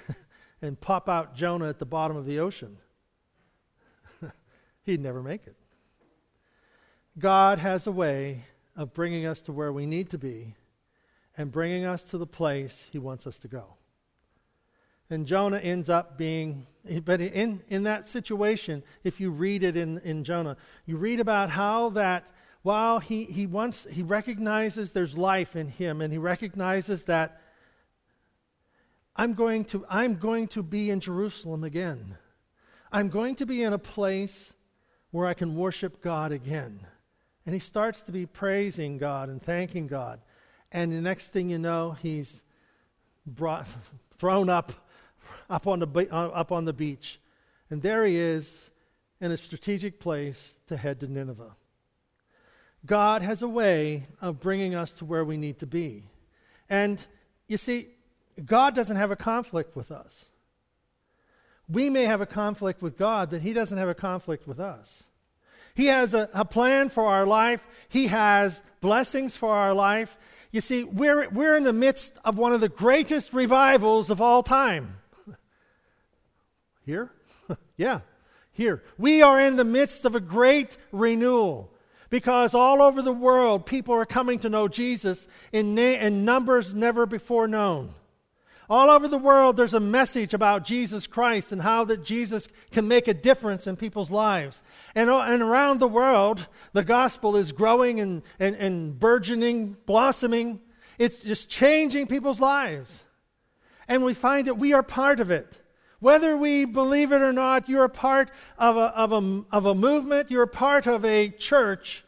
and 0.62 0.80
pop 0.80 1.08
out 1.08 1.34
Jonah 1.34 1.68
at 1.68 1.78
the 1.78 1.86
bottom 1.86 2.16
of 2.16 2.26
the 2.26 2.40
ocean? 2.40 2.78
He'd 4.82 5.00
never 5.00 5.22
make 5.22 5.46
it. 5.46 5.56
God 7.18 7.58
has 7.58 7.86
a 7.86 7.92
way 7.92 8.44
of 8.76 8.92
bringing 8.92 9.24
us 9.26 9.40
to 9.42 9.52
where 9.52 9.72
we 9.72 9.86
need 9.86 10.10
to 10.10 10.18
be 10.18 10.54
and 11.36 11.50
bringing 11.52 11.84
us 11.84 12.10
to 12.10 12.18
the 12.18 12.26
place 12.26 12.88
He 12.90 12.98
wants 12.98 13.26
us 13.26 13.38
to 13.40 13.48
go. 13.48 13.77
And 15.10 15.26
Jonah 15.26 15.58
ends 15.58 15.88
up 15.88 16.18
being, 16.18 16.66
but 17.04 17.20
in, 17.20 17.62
in 17.68 17.84
that 17.84 18.08
situation, 18.08 18.82
if 19.04 19.20
you 19.20 19.30
read 19.30 19.62
it 19.62 19.76
in, 19.76 19.98
in 19.98 20.24
Jonah, 20.24 20.56
you 20.84 20.96
read 20.96 21.20
about 21.20 21.50
how 21.50 21.90
that 21.90 22.26
while 22.62 22.98
he, 22.98 23.24
he 23.24 23.46
wants, 23.46 23.86
he 23.90 24.02
recognizes 24.02 24.92
there's 24.92 25.16
life 25.16 25.56
in 25.56 25.68
him 25.68 26.00
and 26.00 26.12
he 26.12 26.18
recognizes 26.18 27.04
that 27.04 27.40
I'm 29.16 29.34
going 29.34 29.64
to, 29.66 29.84
I'm 29.88 30.16
going 30.16 30.48
to 30.48 30.62
be 30.62 30.90
in 30.90 31.00
Jerusalem 31.00 31.64
again. 31.64 32.16
I'm 32.92 33.08
going 33.08 33.34
to 33.36 33.46
be 33.46 33.62
in 33.62 33.72
a 33.72 33.78
place 33.78 34.52
where 35.10 35.26
I 35.26 35.34
can 35.34 35.56
worship 35.56 36.02
God 36.02 36.32
again. 36.32 36.80
And 37.46 37.54
he 37.54 37.60
starts 37.60 38.02
to 38.04 38.12
be 38.12 38.26
praising 38.26 38.98
God 38.98 39.28
and 39.28 39.42
thanking 39.42 39.86
God. 39.86 40.20
And 40.70 40.92
the 40.92 41.00
next 41.00 41.32
thing 41.32 41.48
you 41.48 41.58
know, 41.58 41.96
he's 42.02 42.42
brought, 43.26 43.68
thrown 44.18 44.50
up, 44.50 44.72
up 45.48 45.66
on, 45.66 45.80
the, 45.80 46.08
uh, 46.10 46.28
up 46.28 46.52
on 46.52 46.64
the 46.64 46.72
beach. 46.72 47.18
And 47.70 47.82
there 47.82 48.04
he 48.04 48.16
is 48.16 48.70
in 49.20 49.30
a 49.30 49.36
strategic 49.36 50.00
place 50.00 50.54
to 50.68 50.76
head 50.76 51.00
to 51.00 51.06
Nineveh. 51.06 51.56
God 52.86 53.22
has 53.22 53.42
a 53.42 53.48
way 53.48 54.06
of 54.20 54.40
bringing 54.40 54.74
us 54.74 54.90
to 54.92 55.04
where 55.04 55.24
we 55.24 55.36
need 55.36 55.58
to 55.58 55.66
be. 55.66 56.04
And 56.70 57.04
you 57.48 57.58
see, 57.58 57.88
God 58.44 58.74
doesn't 58.74 58.96
have 58.96 59.10
a 59.10 59.16
conflict 59.16 59.74
with 59.74 59.90
us. 59.90 60.26
We 61.68 61.90
may 61.90 62.04
have 62.04 62.20
a 62.20 62.26
conflict 62.26 62.80
with 62.80 62.96
God, 62.96 63.30
but 63.30 63.42
He 63.42 63.52
doesn't 63.52 63.76
have 63.76 63.88
a 63.88 63.94
conflict 63.94 64.46
with 64.46 64.60
us. 64.60 65.02
He 65.74 65.86
has 65.86 66.14
a, 66.14 66.30
a 66.32 66.44
plan 66.44 66.88
for 66.88 67.04
our 67.04 67.26
life, 67.26 67.66
He 67.88 68.06
has 68.06 68.62
blessings 68.80 69.36
for 69.36 69.54
our 69.54 69.74
life, 69.74 70.16
you 70.50 70.60
see, 70.60 70.84
we're, 70.84 71.28
we're 71.28 71.56
in 71.56 71.64
the 71.64 71.72
midst 71.72 72.18
of 72.24 72.38
one 72.38 72.52
of 72.52 72.60
the 72.60 72.68
greatest 72.68 73.32
revivals 73.32 74.10
of 74.10 74.20
all 74.20 74.42
time. 74.42 74.97
Here? 76.88 77.10
yeah, 77.76 78.00
here. 78.50 78.82
We 78.96 79.20
are 79.20 79.38
in 79.38 79.56
the 79.56 79.64
midst 79.64 80.06
of 80.06 80.14
a 80.14 80.20
great 80.20 80.78
renewal 80.90 81.70
because 82.08 82.54
all 82.54 82.80
over 82.80 83.02
the 83.02 83.12
world 83.12 83.66
people 83.66 83.94
are 83.94 84.06
coming 84.06 84.38
to 84.38 84.48
know 84.48 84.68
Jesus 84.68 85.28
in, 85.52 85.74
na- 85.74 85.82
in 85.82 86.24
numbers 86.24 86.74
never 86.74 87.04
before 87.04 87.46
known. 87.46 87.90
All 88.70 88.88
over 88.88 89.06
the 89.06 89.18
world, 89.18 89.58
there's 89.58 89.74
a 89.74 89.80
message 89.80 90.32
about 90.32 90.64
Jesus 90.64 91.06
Christ 91.06 91.52
and 91.52 91.60
how 91.60 91.84
that 91.84 92.04
Jesus 92.04 92.48
can 92.70 92.88
make 92.88 93.06
a 93.06 93.12
difference 93.12 93.66
in 93.66 93.76
people's 93.76 94.10
lives. 94.10 94.62
And, 94.94 95.10
uh, 95.10 95.18
and 95.18 95.42
around 95.42 95.80
the 95.80 95.88
world, 95.88 96.48
the 96.72 96.84
gospel 96.84 97.36
is 97.36 97.52
growing 97.52 98.00
and, 98.00 98.22
and, 98.40 98.56
and 98.56 98.98
burgeoning, 98.98 99.76
blossoming. 99.84 100.58
It's 100.98 101.22
just 101.22 101.50
changing 101.50 102.06
people's 102.06 102.40
lives. 102.40 103.04
And 103.86 104.06
we 104.06 104.14
find 104.14 104.46
that 104.46 104.54
we 104.54 104.72
are 104.72 104.82
part 104.82 105.20
of 105.20 105.30
it. 105.30 105.60
Whether 106.00 106.36
we 106.36 106.64
believe 106.64 107.12
it 107.12 107.22
or 107.22 107.32
not, 107.32 107.68
you're 107.68 107.84
a 107.84 107.88
part 107.88 108.30
of 108.56 108.76
a, 108.76 108.96
of 108.96 109.12
a, 109.12 109.44
of 109.50 109.66
a 109.66 109.74
movement, 109.74 110.30
you're 110.30 110.44
a 110.44 110.48
part 110.48 110.86
of 110.86 111.04
a 111.04 111.28
church 111.28 112.04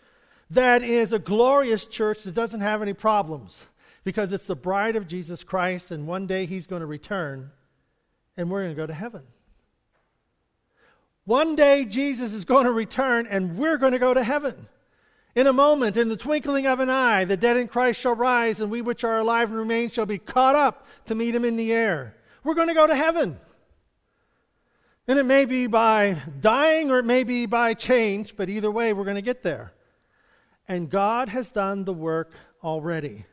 that 0.51 0.83
is 0.83 1.13
a 1.13 1.19
glorious 1.19 1.87
church 1.87 2.23
that 2.25 2.35
doesn't 2.35 2.61
have 2.61 2.83
any 2.83 2.93
problems 2.93 3.67
because 4.05 4.33
it's 4.33 4.47
the 4.47 4.57
bride 4.57 4.97
of 4.97 5.07
Jesus 5.07 5.45
Christ, 5.45 5.91
and 5.91 6.07
one 6.07 6.27
day 6.27 6.47
he's 6.47 6.67
going 6.67 6.81
to 6.81 6.87
return, 6.87 7.51
and 8.37 8.51
we're 8.51 8.63
going 8.63 8.75
to 8.75 8.81
go 8.81 8.87
to 8.87 8.95
heaven. 8.95 9.23
One 11.25 11.55
day 11.55 11.85
Jesus 11.85 12.33
is 12.33 12.45
going 12.45 12.65
to 12.65 12.73
return, 12.73 13.27
and 13.29 13.59
we're 13.59 13.77
going 13.77 13.93
to 13.93 13.99
go 13.99 14.15
to 14.15 14.25
heaven. 14.25 14.69
In 15.35 15.47
a 15.47 15.53
moment, 15.53 15.97
in 15.97 16.09
the 16.09 16.17
twinkling 16.17 16.67
of 16.67 16.81
an 16.81 16.91
eye, 16.91 17.25
the 17.25 17.37
dead 17.37 17.57
in 17.57 17.69
Christ 17.69 18.01
shall 18.01 18.17
rise, 18.17 18.61
and 18.61 18.71
we 18.71 18.83
which 18.83 19.05
are 19.05 19.19
alive 19.19 19.51
and 19.51 19.59
remain 19.59 19.91
shall 19.91 20.07
be 20.07 20.19
caught 20.19 20.57
up 20.57 20.87
to 21.07 21.15
meet 21.15 21.35
him 21.35 21.45
in 21.45 21.57
the 21.57 21.73
air. 21.73 22.17
We're 22.43 22.55
going 22.55 22.69
to 22.69 22.75
go 22.75 22.87
to 22.87 22.97
heaven. 22.97 23.39
And 25.11 25.19
it 25.19 25.25
may 25.25 25.45
be 25.45 25.67
by 25.67 26.23
dying 26.39 26.89
or 26.93 27.01
it 27.01 27.05
may 27.05 27.25
be 27.25 27.45
by 27.45 27.75
change, 27.75 28.37
but 28.37 28.49
either 28.49 28.71
way, 28.71 28.93
we're 28.93 29.03
going 29.03 29.17
to 29.17 29.21
get 29.21 29.43
there. 29.43 29.73
And 30.69 30.89
God 30.89 31.29
has 31.31 31.51
done 31.51 31.85
the 31.85 31.93
work 31.93 32.31
already. 32.63 33.25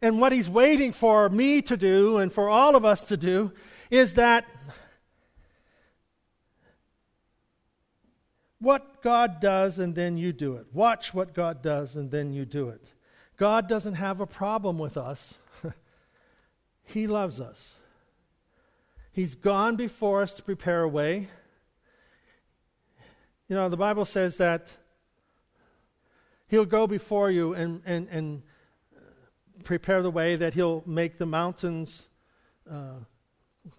And 0.00 0.20
what 0.20 0.30
he's 0.30 0.48
waiting 0.48 0.92
for 0.92 1.28
me 1.28 1.62
to 1.62 1.76
do 1.76 2.18
and 2.18 2.32
for 2.32 2.48
all 2.48 2.76
of 2.76 2.84
us 2.84 3.06
to 3.06 3.16
do 3.16 3.50
is 3.90 4.14
that 4.14 4.46
what 8.60 9.02
God 9.02 9.40
does 9.40 9.80
and 9.80 9.96
then 9.96 10.16
you 10.16 10.32
do 10.32 10.54
it. 10.54 10.66
Watch 10.72 11.12
what 11.12 11.34
God 11.34 11.60
does 11.60 11.96
and 11.96 12.08
then 12.08 12.32
you 12.32 12.44
do 12.44 12.68
it. 12.68 12.92
God 13.36 13.66
doesn't 13.66 13.94
have 13.94 14.20
a 14.20 14.28
problem 14.28 14.78
with 14.78 14.96
us, 14.96 15.34
He 16.84 17.08
loves 17.08 17.40
us. 17.40 17.74
He's 19.12 19.34
gone 19.34 19.76
before 19.76 20.22
us 20.22 20.34
to 20.34 20.42
prepare 20.42 20.82
a 20.82 20.88
way. 20.88 21.28
You 23.48 23.56
know, 23.56 23.68
the 23.68 23.76
Bible 23.76 24.04
says 24.04 24.38
that 24.38 24.76
He'll 26.52 26.66
go 26.66 26.86
before 26.86 27.30
you 27.30 27.54
and, 27.54 27.80
and, 27.86 28.08
and 28.10 28.42
prepare 29.64 30.02
the 30.02 30.10
way 30.10 30.36
that 30.36 30.52
he'll 30.52 30.82
make 30.84 31.16
the 31.16 31.24
mountains 31.24 32.08
uh, 32.70 32.96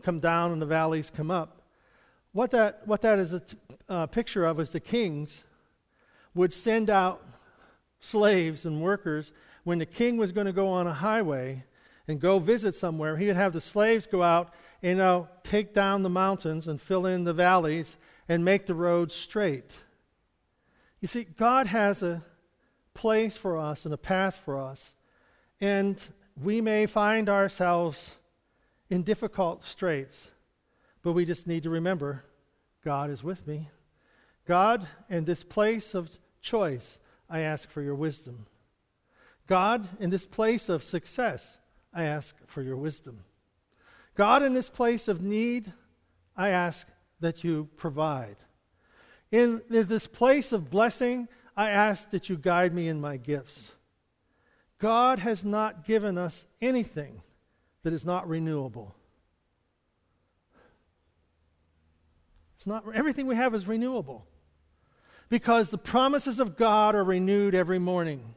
come 0.02 0.20
down 0.20 0.52
and 0.52 0.60
the 0.60 0.66
valleys 0.66 1.12
come 1.12 1.30
up. 1.30 1.62
What 2.32 2.50
that, 2.50 2.82
what 2.88 3.04
that 3.04 3.20
is 3.20 3.32
a 3.32 3.42
t- 3.42 3.58
uh, 3.88 4.08
picture 4.08 4.44
of 4.46 4.60
is 4.60 4.72
the 4.72 4.80
kings 4.80 5.44
would 6.34 6.52
send 6.52 6.90
out 6.90 7.24
slaves 8.00 8.66
and 8.66 8.82
workers 8.82 9.32
when 9.64 9.78
the 9.78 9.86
king 9.86 10.18
was 10.18 10.32
going 10.32 10.48
to 10.48 10.54
go 10.54 10.68
on 10.68 10.88
a 10.88 10.94
highway 10.94 11.66
and 12.08 12.20
go 12.20 12.40
visit 12.40 12.76
somewhere. 12.76 13.18
He 13.18 13.28
would 13.28 13.36
have 13.36 13.54
the 13.54 13.62
slaves 13.62 14.08
go 14.08 14.24
out 14.24 14.52
you 14.84 14.94
know, 14.94 15.28
take 15.44 15.74
down 15.74 16.04
the 16.04 16.10
mountains 16.10 16.68
and 16.68 16.80
fill 16.80 17.08
in 17.08 17.24
the 17.24 17.34
valleys 17.34 17.98
and 18.30 18.46
make 18.46 18.68
the 18.68 18.76
roads 18.76 19.16
straight. 19.16 19.78
You 21.00 21.08
see, 21.08 21.24
God 21.24 21.66
has 21.68 22.04
a 22.04 22.24
place 22.94 23.36
for 23.36 23.58
us 23.58 23.86
and 23.86 23.94
a 23.94 23.98
path 23.98 24.36
for 24.36 24.60
us 24.60 24.94
and 25.64 26.06
we 26.42 26.60
may 26.60 26.86
find 26.86 27.30
ourselves 27.30 28.18
in 28.90 29.04
difficult 29.04 29.64
straits, 29.64 30.32
but 31.02 31.14
we 31.14 31.24
just 31.24 31.48
need 31.48 31.64
to 31.64 31.70
remember 31.70 32.26
God 32.84 33.10
is 33.10 33.24
with 33.24 33.48
me. 33.48 33.70
God, 34.46 34.86
in 35.10 35.24
this 35.24 35.44
place 35.44 35.94
of 35.94 36.10
choice, 36.42 37.00
I 37.30 37.40
ask 37.40 37.70
for 37.70 37.82
your 37.82 37.96
wisdom. 37.96 38.46
God, 39.48 39.88
in 40.02 40.10
this 40.10 40.26
place 40.26 40.68
of 40.68 40.84
success, 40.84 41.60
I 41.94 42.04
ask 42.04 42.36
for 42.46 42.62
your 42.62 42.76
wisdom. 42.76 43.24
God, 44.16 44.44
in 44.44 44.54
this 44.54 44.70
place 44.70 45.08
of 45.08 45.22
need, 45.22 45.74
I 46.36 46.50
ask 46.50 46.88
that 47.20 47.44
you 47.44 47.70
provide. 47.78 48.38
In 49.32 49.62
this 49.70 50.08
place 50.08 50.52
of 50.52 50.70
blessing, 50.70 51.28
I 51.58 51.70
ask 51.70 52.12
that 52.12 52.30
you 52.30 52.38
guide 52.38 52.74
me 52.74 52.88
in 52.88 53.02
my 53.02 53.18
gifts. 53.18 53.74
God 54.78 55.20
has 55.20 55.44
not 55.46 55.86
given 55.86 56.18
us 56.18 56.46
anything 56.62 57.22
that 57.84 57.94
is 57.94 58.06
not 58.06 58.28
renewable. 58.28 58.96
It's 62.56 62.68
not 62.68 62.84
everything 62.94 63.28
we 63.28 63.36
have 63.36 63.56
is 63.56 63.68
renewable. 63.68 64.26
Because 65.30 65.70
the 65.70 65.78
promises 65.78 66.40
of 66.40 66.56
God 66.56 66.96
are 66.96 67.04
renewed 67.04 67.56
every 67.56 67.80
morning. 67.80 68.36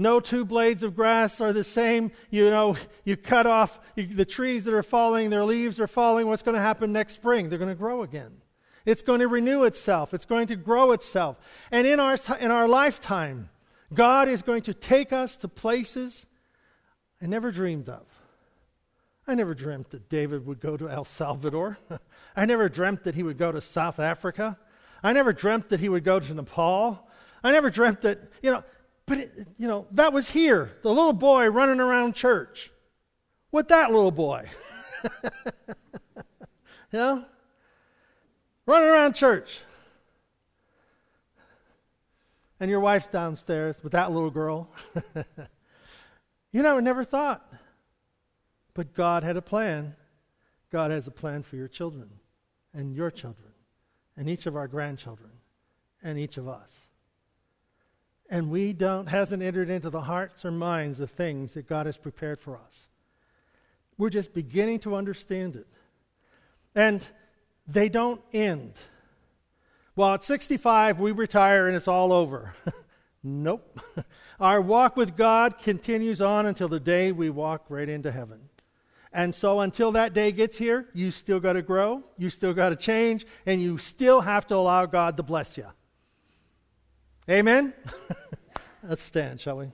No 0.00 0.18
two 0.18 0.46
blades 0.46 0.82
of 0.82 0.96
grass 0.96 1.42
are 1.42 1.52
the 1.52 1.62
same. 1.62 2.10
You 2.30 2.48
know, 2.48 2.74
you 3.04 3.18
cut 3.18 3.46
off 3.46 3.78
the 3.96 4.24
trees 4.24 4.64
that 4.64 4.72
are 4.72 4.82
falling, 4.82 5.28
their 5.28 5.44
leaves 5.44 5.78
are 5.78 5.86
falling. 5.86 6.26
What's 6.26 6.42
going 6.42 6.54
to 6.54 6.60
happen 6.60 6.90
next 6.90 7.12
spring? 7.12 7.50
They're 7.50 7.58
going 7.58 7.70
to 7.70 7.74
grow 7.74 8.02
again. 8.02 8.40
It's 8.86 9.02
going 9.02 9.20
to 9.20 9.28
renew 9.28 9.64
itself, 9.64 10.14
it's 10.14 10.24
going 10.24 10.46
to 10.46 10.56
grow 10.56 10.92
itself. 10.92 11.38
And 11.70 11.86
in 11.86 12.00
our, 12.00 12.16
in 12.40 12.50
our 12.50 12.66
lifetime, 12.66 13.50
God 13.92 14.26
is 14.28 14.40
going 14.40 14.62
to 14.62 14.74
take 14.74 15.12
us 15.12 15.36
to 15.36 15.48
places 15.48 16.26
I 17.20 17.26
never 17.26 17.52
dreamed 17.52 17.90
of. 17.90 18.06
I 19.26 19.34
never 19.34 19.52
dreamt 19.52 19.90
that 19.90 20.08
David 20.08 20.46
would 20.46 20.60
go 20.60 20.78
to 20.78 20.88
El 20.88 21.04
Salvador. 21.04 21.76
I 22.34 22.46
never 22.46 22.70
dreamt 22.70 23.02
that 23.02 23.14
he 23.14 23.22
would 23.22 23.36
go 23.36 23.52
to 23.52 23.60
South 23.60 24.00
Africa. 24.00 24.58
I 25.02 25.12
never 25.12 25.34
dreamt 25.34 25.68
that 25.68 25.80
he 25.80 25.90
would 25.90 26.04
go 26.04 26.20
to 26.20 26.32
Nepal. 26.32 27.06
I 27.44 27.52
never 27.52 27.68
dreamt 27.68 28.00
that, 28.00 28.18
you 28.42 28.50
know, 28.50 28.64
but, 29.10 29.18
it, 29.18 29.48
you 29.58 29.66
know, 29.66 29.88
that 29.90 30.12
was 30.12 30.30
here, 30.30 30.70
the 30.82 30.88
little 30.88 31.12
boy 31.12 31.50
running 31.50 31.80
around 31.80 32.14
church. 32.14 32.70
with 33.50 33.66
that 33.66 33.90
little 33.90 34.12
boy. 34.12 34.48
you 36.14 36.22
know? 36.92 37.24
Running 38.66 38.88
around 38.88 39.14
church. 39.14 39.62
And 42.60 42.70
your 42.70 42.78
wife's 42.78 43.08
downstairs 43.08 43.82
with 43.82 43.90
that 43.94 44.12
little 44.12 44.30
girl. 44.30 44.70
you 46.52 46.62
know, 46.62 46.76
I 46.76 46.80
never 46.80 47.02
thought. 47.02 47.44
But 48.74 48.94
God 48.94 49.24
had 49.24 49.36
a 49.36 49.42
plan. 49.42 49.96
God 50.70 50.92
has 50.92 51.08
a 51.08 51.10
plan 51.10 51.42
for 51.42 51.56
your 51.56 51.66
children 51.66 52.10
and 52.72 52.94
your 52.94 53.10
children 53.10 53.50
and 54.16 54.28
each 54.28 54.46
of 54.46 54.54
our 54.54 54.68
grandchildren 54.68 55.32
and 56.00 56.16
each 56.16 56.36
of 56.36 56.46
us. 56.46 56.86
And 58.30 58.48
we 58.48 58.72
don't 58.72 59.08
hasn't 59.08 59.42
entered 59.42 59.68
into 59.68 59.90
the 59.90 60.02
hearts 60.02 60.44
or 60.44 60.52
minds 60.52 60.98
the 60.98 61.08
things 61.08 61.54
that 61.54 61.66
God 61.66 61.86
has 61.86 61.98
prepared 61.98 62.40
for 62.40 62.56
us. 62.56 62.88
We're 63.98 64.08
just 64.08 64.32
beginning 64.32 64.78
to 64.80 64.94
understand 64.94 65.56
it. 65.56 65.66
And 66.74 67.06
they 67.66 67.88
don't 67.88 68.22
end. 68.32 68.74
Well, 69.96 70.14
at 70.14 70.24
65, 70.24 71.00
we 71.00 71.10
retire 71.10 71.66
and 71.66 71.76
it's 71.76 71.88
all 71.88 72.12
over. 72.12 72.54
nope. 73.22 73.80
Our 74.40 74.60
walk 74.60 74.96
with 74.96 75.16
God 75.16 75.58
continues 75.58 76.22
on 76.22 76.46
until 76.46 76.68
the 76.68 76.80
day 76.80 77.12
we 77.12 77.28
walk 77.30 77.66
right 77.68 77.88
into 77.88 78.12
heaven. 78.12 78.48
And 79.12 79.34
so 79.34 79.60
until 79.60 79.92
that 79.92 80.14
day 80.14 80.30
gets 80.30 80.56
here, 80.56 80.88
you 80.94 81.10
still 81.10 81.40
got 81.40 81.54
to 81.54 81.62
grow, 81.62 82.04
you 82.16 82.30
still 82.30 82.54
got 82.54 82.68
to 82.68 82.76
change, 82.76 83.26
and 83.44 83.60
you 83.60 83.76
still 83.76 84.20
have 84.20 84.46
to 84.46 84.54
allow 84.54 84.86
God 84.86 85.16
to 85.16 85.24
bless 85.24 85.58
you. 85.58 85.66
Amen? 87.30 87.72
Let's 88.82 89.04
stand, 89.04 89.38
shall 89.38 89.58
we? 89.58 89.68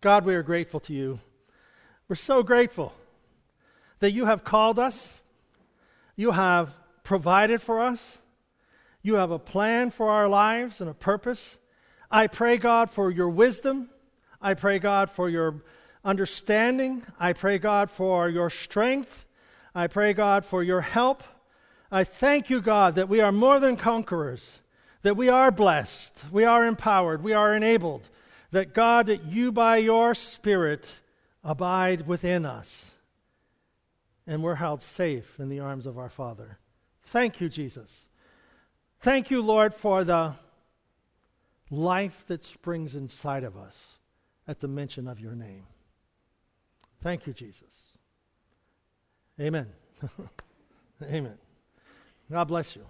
God, 0.00 0.24
we 0.24 0.34
are 0.34 0.42
grateful 0.42 0.80
to 0.80 0.94
you. 0.94 1.20
We're 2.08 2.16
so 2.16 2.42
grateful 2.42 2.94
that 3.98 4.12
you 4.12 4.24
have 4.24 4.44
called 4.44 4.78
us, 4.78 5.20
you 6.16 6.30
have 6.30 6.74
provided 7.02 7.60
for 7.60 7.80
us, 7.80 8.16
you 9.02 9.16
have 9.16 9.30
a 9.30 9.38
plan 9.38 9.90
for 9.90 10.08
our 10.08 10.26
lives 10.26 10.80
and 10.80 10.88
a 10.88 10.94
purpose. 10.94 11.58
I 12.10 12.28
pray, 12.28 12.56
God, 12.56 12.88
for 12.88 13.10
your 13.10 13.28
wisdom. 13.28 13.90
I 14.40 14.54
pray, 14.54 14.78
God, 14.78 15.10
for 15.10 15.28
your 15.28 15.62
understanding. 16.08 17.04
I 17.20 17.34
pray, 17.34 17.58
God, 17.58 17.90
for 17.90 18.30
your 18.30 18.48
strength. 18.48 19.26
I 19.74 19.88
pray, 19.88 20.14
God, 20.14 20.42
for 20.42 20.62
your 20.62 20.80
help. 20.80 21.22
I 21.90 22.04
thank 22.04 22.48
you, 22.48 22.62
God, 22.62 22.94
that 22.94 23.10
we 23.10 23.20
are 23.20 23.30
more 23.30 23.60
than 23.60 23.76
conquerors, 23.76 24.60
that 25.02 25.18
we 25.18 25.28
are 25.28 25.50
blessed, 25.50 26.24
we 26.32 26.44
are 26.44 26.66
empowered, 26.66 27.22
we 27.22 27.34
are 27.34 27.54
enabled, 27.54 28.08
that, 28.52 28.72
God, 28.72 29.06
that 29.06 29.24
you 29.24 29.52
by 29.52 29.76
your 29.76 30.14
Spirit 30.14 31.00
abide 31.44 32.06
within 32.06 32.46
us, 32.46 32.92
and 34.26 34.42
we're 34.42 34.54
held 34.54 34.80
safe 34.80 35.38
in 35.38 35.50
the 35.50 35.60
arms 35.60 35.84
of 35.84 35.98
our 35.98 36.10
Father. 36.10 36.58
Thank 37.04 37.40
you, 37.40 37.50
Jesus. 37.50 38.08
Thank 39.00 39.30
you, 39.30 39.42
Lord, 39.42 39.74
for 39.74 40.04
the 40.04 40.34
life 41.70 42.24
that 42.26 42.44
springs 42.44 42.94
inside 42.94 43.44
of 43.44 43.56
us 43.56 43.98
at 44.46 44.60
the 44.60 44.68
mention 44.68 45.06
of 45.06 45.20
your 45.20 45.34
name. 45.34 45.66
Thank 47.02 47.26
you, 47.26 47.32
Jesus. 47.32 47.96
Amen. 49.40 49.68
Amen. 51.02 51.38
God 52.30 52.44
bless 52.44 52.76
you. 52.76 52.84